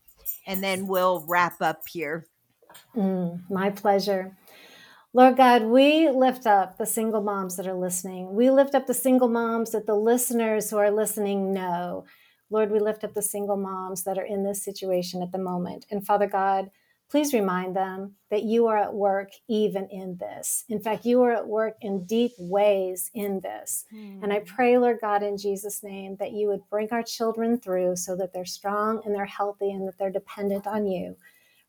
And 0.47 0.63
then 0.63 0.87
we'll 0.87 1.25
wrap 1.27 1.61
up 1.61 1.81
here. 1.89 2.25
Mm, 2.95 3.41
my 3.49 3.69
pleasure. 3.69 4.37
Lord 5.15 5.37
God, 5.37 5.65
we 5.65 6.09
lift 6.09 6.47
up 6.47 6.79
the 6.79 6.87
single 6.87 7.21
moms 7.21 7.55
that 7.57 7.67
are 7.67 7.75
listening. 7.75 8.33
We 8.33 8.49
lift 8.49 8.73
up 8.73 8.87
the 8.87 8.95
single 8.95 9.29
moms 9.29 9.71
that 9.71 9.85
the 9.85 9.95
listeners 9.95 10.71
who 10.71 10.77
are 10.77 10.89
listening 10.89 11.53
know. 11.53 12.05
Lord, 12.49 12.71
we 12.71 12.79
lift 12.79 13.03
up 13.03 13.13
the 13.13 13.21
single 13.21 13.57
moms 13.57 14.03
that 14.05 14.17
are 14.17 14.25
in 14.25 14.43
this 14.43 14.63
situation 14.63 15.21
at 15.21 15.31
the 15.31 15.37
moment. 15.37 15.85
And 15.91 16.03
Father 16.03 16.25
God, 16.25 16.71
please 17.11 17.31
remind 17.31 17.75
them 17.75 18.15
that 18.31 18.41
you 18.41 18.65
are 18.65 18.77
at 18.77 18.95
work 18.95 19.29
even 19.47 19.87
in 19.91 20.17
this. 20.17 20.65
In 20.67 20.79
fact, 20.79 21.05
you 21.05 21.21
are 21.21 21.31
at 21.31 21.47
work 21.47 21.75
in 21.81 22.05
deep 22.05 22.31
ways 22.39 23.11
in 23.13 23.39
this. 23.41 23.85
Mm. 23.93 24.23
And 24.23 24.33
I 24.33 24.39
hmm. 24.39 24.45
pray, 24.45 24.79
Lord 24.79 24.97
God, 24.99 25.21
in 25.21 25.37
Jesus' 25.37 25.83
name, 25.83 26.15
that 26.19 26.31
you 26.31 26.47
would 26.47 26.67
bring 26.71 26.87
our 26.91 27.03
children 27.03 27.59
through 27.59 27.97
so 27.97 28.15
that 28.15 28.33
they're 28.33 28.45
strong 28.45 28.99
and 29.05 29.13
they're 29.13 29.25
healthy 29.25 29.69
and 29.69 29.87
that 29.87 29.99
they're 29.99 30.09
dependent 30.09 30.65
on 30.65 30.87
you. 30.87 31.15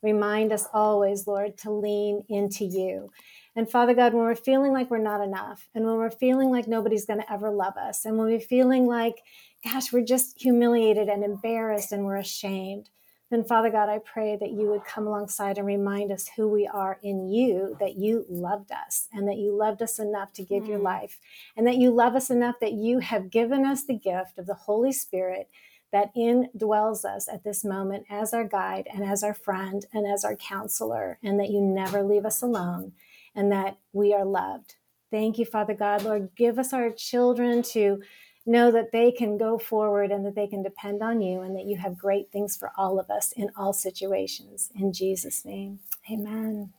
Remind 0.04 0.52
us 0.52 0.68
always, 0.74 1.26
Lord, 1.26 1.56
to 1.58 1.70
lean 1.70 2.24
into 2.28 2.66
you. 2.66 3.10
And 3.56 3.68
Father 3.68 3.94
God, 3.94 4.12
when 4.12 4.24
we're 4.24 4.34
feeling 4.34 4.70
like 4.70 4.90
we're 4.90 4.98
not 4.98 5.22
enough, 5.22 5.66
and 5.74 5.86
when 5.86 5.96
we're 5.96 6.10
feeling 6.10 6.50
like 6.50 6.68
nobody's 6.68 7.06
going 7.06 7.20
to 7.20 7.32
ever 7.32 7.50
love 7.50 7.78
us, 7.78 8.04
and 8.04 8.18
when 8.18 8.26
we're 8.26 8.38
feeling 8.38 8.86
like, 8.86 9.22
gosh, 9.64 9.94
we're 9.94 10.04
just 10.04 10.38
humiliated 10.38 11.08
and 11.08 11.24
embarrassed 11.24 11.90
and 11.90 12.04
we're 12.04 12.18
ashamed, 12.18 12.90
then 13.30 13.44
Father 13.44 13.70
God, 13.70 13.88
I 13.88 13.98
pray 14.00 14.36
that 14.36 14.50
you 14.50 14.68
would 14.68 14.84
come 14.84 15.06
alongside 15.06 15.56
and 15.56 15.66
remind 15.66 16.12
us 16.12 16.28
who 16.36 16.48
we 16.48 16.66
are 16.66 16.98
in 17.02 17.30
you, 17.30 17.74
that 17.80 17.96
you 17.96 18.26
loved 18.28 18.72
us 18.72 19.08
and 19.10 19.26
that 19.26 19.38
you 19.38 19.56
loved 19.56 19.80
us 19.80 19.98
enough 19.98 20.34
to 20.34 20.44
give 20.44 20.64
mm. 20.64 20.68
your 20.68 20.78
life, 20.80 21.18
and 21.56 21.66
that 21.66 21.76
you 21.76 21.90
love 21.90 22.14
us 22.14 22.28
enough 22.28 22.56
that 22.60 22.74
you 22.74 22.98
have 22.98 23.30
given 23.30 23.64
us 23.64 23.84
the 23.84 23.98
gift 23.98 24.36
of 24.36 24.44
the 24.44 24.54
Holy 24.54 24.92
Spirit 24.92 25.48
that 25.94 26.12
indwells 26.16 27.04
us 27.04 27.28
at 27.32 27.44
this 27.44 27.64
moment 27.64 28.04
as 28.10 28.34
our 28.34 28.42
guide 28.42 28.88
and 28.92 29.04
as 29.04 29.22
our 29.22 29.32
friend 29.32 29.86
and 29.92 30.12
as 30.12 30.24
our 30.24 30.34
counselor, 30.34 31.20
and 31.22 31.38
that 31.38 31.50
you 31.50 31.60
never 31.60 32.02
leave 32.02 32.26
us 32.26 32.42
alone 32.42 32.90
and 33.32 33.52
that 33.52 33.78
we 33.92 34.12
are 34.12 34.24
loved. 34.24 34.74
Thank 35.12 35.38
you, 35.38 35.44
Father 35.44 35.72
God. 35.72 36.02
Lord, 36.02 36.30
give 36.36 36.58
us 36.58 36.72
our 36.72 36.90
children 36.90 37.62
to 37.74 38.02
know 38.44 38.72
that 38.72 38.90
they 38.90 39.12
can 39.12 39.38
go 39.38 39.56
forward 39.56 40.10
and 40.10 40.26
that 40.26 40.34
they 40.34 40.48
can 40.48 40.64
depend 40.64 41.00
on 41.00 41.20
you 41.20 41.42
and 41.42 41.54
that 41.54 41.64
you 41.64 41.76
have 41.76 41.96
great 41.96 42.32
things 42.32 42.56
for 42.56 42.72
all 42.76 42.98
of 42.98 43.08
us 43.08 43.30
in 43.30 43.52
all 43.56 43.72
situations. 43.72 44.70
In 44.74 44.92
Jesus' 44.92 45.44
name, 45.44 45.78
amen. 46.10 46.72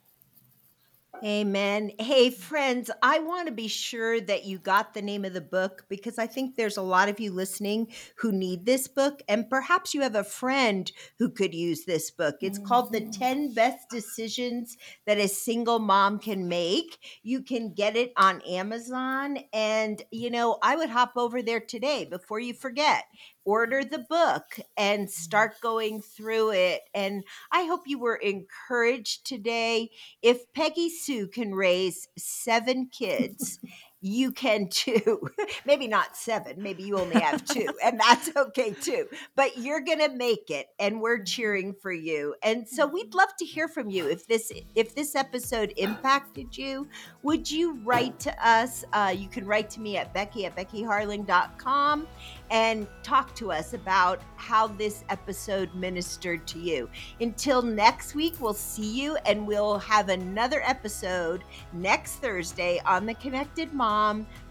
Amen. 1.24 1.92
Hey, 2.00 2.30
friends, 2.30 2.92
I 3.02 3.20
want 3.20 3.48
to 3.48 3.54
be 3.54 3.68
sure 3.68 4.20
that 4.22 4.46
you 4.46 4.60
got 4.60 4.94
the 4.94 5.02
name 5.02 5.24
of 5.24 5.34
the 5.34 5.42
book 5.42 5.86
because 5.90 6.20
I 6.20 6.28
think 6.28 6.56
there's 6.56 6.78
a 6.78 6.82
lot 6.82 7.10
of 7.10 7.20
you 7.20 7.32
listening 7.32 7.88
who 8.18 8.32
need 8.32 8.66
this 8.66 8.88
book, 8.88 9.22
and 9.28 9.50
perhaps 9.50 9.94
you 9.94 10.02
have 10.02 10.16
a 10.16 10.24
friend 10.24 10.92
who 11.18 11.30
could 11.30 11.54
use 11.54 11.86
this 11.86 12.12
book. 12.12 12.36
It's 12.42 12.58
mm-hmm. 12.58 12.68
called 12.68 12.92
The 12.92 13.02
mm-hmm. 13.02 13.12
10 13.12 13.54
Best 13.54 13.90
Decisions 13.90 14.78
That 15.06 15.18
a 15.18 15.28
Single 15.28 15.80
Mom 15.80 16.20
Can 16.20 16.48
Make. 16.48 17.00
You 17.24 17.42
can 17.42 17.74
get 17.74 17.96
it 17.96 18.12
on 18.18 18.42
Amazon. 18.42 19.40
And, 19.54 20.02
you 20.12 20.30
know, 20.30 20.58
I 20.62 20.76
would 20.76 20.90
hop 20.90 21.14
over 21.16 21.42
there 21.42 21.62
today 21.62 22.06
before 22.06 22.40
you 22.40 22.54
forget 22.54 23.06
order 23.46 23.84
the 23.84 24.00
book 24.00 24.44
and 24.76 25.10
start 25.10 25.62
going 25.62 26.02
through 26.02 26.52
it. 26.52 26.82
And 26.94 27.24
I 27.52 27.66
hope 27.66 27.84
you 27.86 28.00
were 28.00 28.16
encouraged 28.16 29.26
today. 29.26 29.92
If 30.22 30.52
Peggy 30.54 30.90
Sue 31.06 31.28
can 31.28 31.54
raise 31.54 32.08
seven 32.18 32.88
kids, 32.88 33.60
you 34.06 34.32
can 34.32 34.68
too. 34.70 35.20
maybe 35.66 35.88
not 35.88 36.16
seven, 36.16 36.62
maybe 36.62 36.84
you 36.84 37.00
only 37.00 37.20
have 37.20 37.44
two, 37.44 37.68
and 37.84 38.00
that's 38.00 38.30
okay 38.36 38.72
too. 38.72 39.08
But 39.36 39.58
you're 39.58 39.82
going 39.82 40.00
to 40.00 40.10
make 40.10 40.52
it 40.52 40.68
and 40.80 41.02
we're 41.02 41.24
cheering 41.24 41.74
for 41.74 41.92
you. 41.92 42.36
And 42.44 42.68
so 42.68 42.86
we'd 42.86 43.16
love 43.16 43.36
to 43.40 43.46
hear 43.46 43.68
from 43.68 43.90
you. 43.90 44.08
If 44.08 44.28
this 44.28 44.52
if 44.76 44.94
this 44.94 45.16
episode 45.16 45.74
impacted 45.78 46.56
you, 46.56 46.88
would 47.24 47.50
you 47.50 47.80
write 47.84 48.20
to 48.20 48.48
us? 48.48 48.86
Uh, 48.94 49.14
you 49.16 49.28
can 49.28 49.46
write 49.46 49.72
to 49.72 49.82
me 49.82 49.98
at 49.98 50.14
Becky 50.14 50.46
at 50.46 50.56
BeckyHarling.com 50.56 52.08
and 52.52 52.88
talk 53.02 53.34
to 53.36 53.52
us 53.52 53.74
about 53.74 54.22
how 54.36 54.68
this 54.68 55.04
episode 55.10 55.74
ministered 55.74 56.46
to 56.46 56.60
you. 56.60 56.88
Until 57.20 57.64
next 57.64 58.14
week, 58.14 58.36
we'll 58.40 58.54
see 58.54 59.02
you 59.02 59.16
and 59.26 59.48
we'll 59.48 59.80
have 59.80 60.10
another 60.10 60.62
episode 60.64 61.44
next 61.74 62.18
Thursday 62.18 62.80
on 62.86 63.08
The 63.08 63.16
Connected 63.16 63.74
Mom 63.74 63.95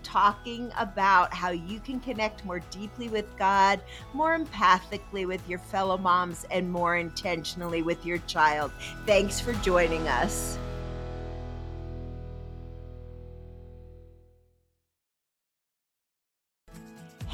talking 0.02 0.70
about 0.78 1.32
how 1.32 1.50
you 1.50 1.80
can 1.80 2.00
connect 2.00 2.44
more 2.44 2.60
deeply 2.70 3.08
with 3.08 3.26
God, 3.38 3.80
more 4.12 4.38
empathically 4.38 5.26
with 5.26 5.46
your 5.48 5.58
fellow 5.58 5.98
moms, 5.98 6.46
and 6.50 6.70
more 6.70 6.96
intentionally 6.96 7.82
with 7.82 8.04
your 8.04 8.18
child. 8.18 8.70
Thanks 9.06 9.40
for 9.40 9.52
joining 9.54 10.06
us. 10.08 10.58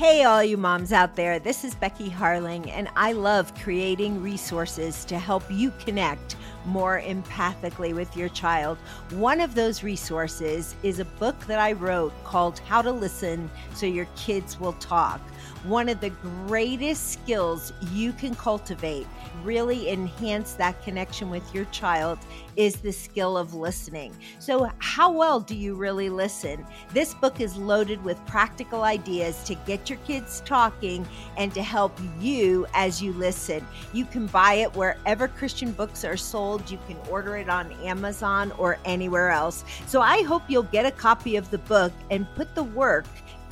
Hey, 0.00 0.24
all 0.24 0.42
you 0.42 0.56
moms 0.56 0.94
out 0.94 1.14
there, 1.14 1.38
this 1.38 1.62
is 1.62 1.74
Becky 1.74 2.08
Harling, 2.08 2.70
and 2.70 2.88
I 2.96 3.12
love 3.12 3.54
creating 3.56 4.22
resources 4.22 5.04
to 5.04 5.18
help 5.18 5.42
you 5.50 5.70
connect 5.84 6.36
more 6.66 7.00
empathically 7.00 7.94
with 7.94 8.16
your 8.16 8.28
child. 8.30 8.78
One 9.10 9.40
of 9.40 9.54
those 9.54 9.82
resources 9.82 10.74
is 10.82 10.98
a 10.98 11.04
book 11.04 11.38
that 11.46 11.58
I 11.58 11.72
wrote 11.72 12.12
called 12.24 12.58
How 12.60 12.82
to 12.82 12.92
Listen 12.92 13.50
So 13.74 13.86
Your 13.86 14.06
Kids 14.16 14.58
Will 14.58 14.74
Talk 14.74 15.20
one 15.64 15.90
of 15.90 16.00
the 16.00 16.10
greatest 16.46 17.12
skills 17.12 17.72
you 17.92 18.12
can 18.12 18.34
cultivate, 18.34 19.06
really 19.44 19.90
enhance 19.90 20.54
that 20.54 20.82
connection 20.82 21.28
with 21.28 21.54
your 21.54 21.66
child, 21.66 22.18
is 22.56 22.76
the 22.76 22.92
skill 22.92 23.36
of 23.36 23.54
listening. 23.54 24.14
So, 24.38 24.70
how 24.78 25.10
well 25.12 25.38
do 25.40 25.54
you 25.54 25.74
really 25.74 26.08
listen? 26.08 26.66
This 26.92 27.14
book 27.14 27.40
is 27.40 27.56
loaded 27.56 28.02
with 28.02 28.24
practical 28.26 28.82
ideas 28.82 29.42
to 29.44 29.54
get 29.54 29.90
your 29.90 29.98
kids 30.00 30.42
talking 30.44 31.06
and 31.36 31.52
to 31.54 31.62
help 31.62 31.98
you 32.18 32.66
as 32.74 33.02
you 33.02 33.12
listen. 33.12 33.66
You 33.92 34.06
can 34.06 34.26
buy 34.26 34.54
it 34.54 34.74
wherever 34.74 35.28
Christian 35.28 35.72
books 35.72 36.04
are 36.04 36.16
sold, 36.16 36.49
you 36.70 36.78
can 36.86 36.96
order 37.08 37.36
it 37.36 37.48
on 37.48 37.72
Amazon 37.82 38.52
or 38.58 38.78
anywhere 38.84 39.30
else. 39.30 39.64
So, 39.86 40.00
I 40.00 40.22
hope 40.22 40.42
you'll 40.48 40.64
get 40.64 40.86
a 40.86 40.90
copy 40.90 41.36
of 41.36 41.50
the 41.50 41.58
book 41.58 41.92
and 42.10 42.26
put 42.34 42.54
the 42.54 42.64
work 42.64 43.06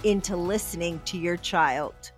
into 0.05 0.37
listening 0.37 1.01
to 1.07 1.19
your 1.19 1.37
child. 1.37 2.13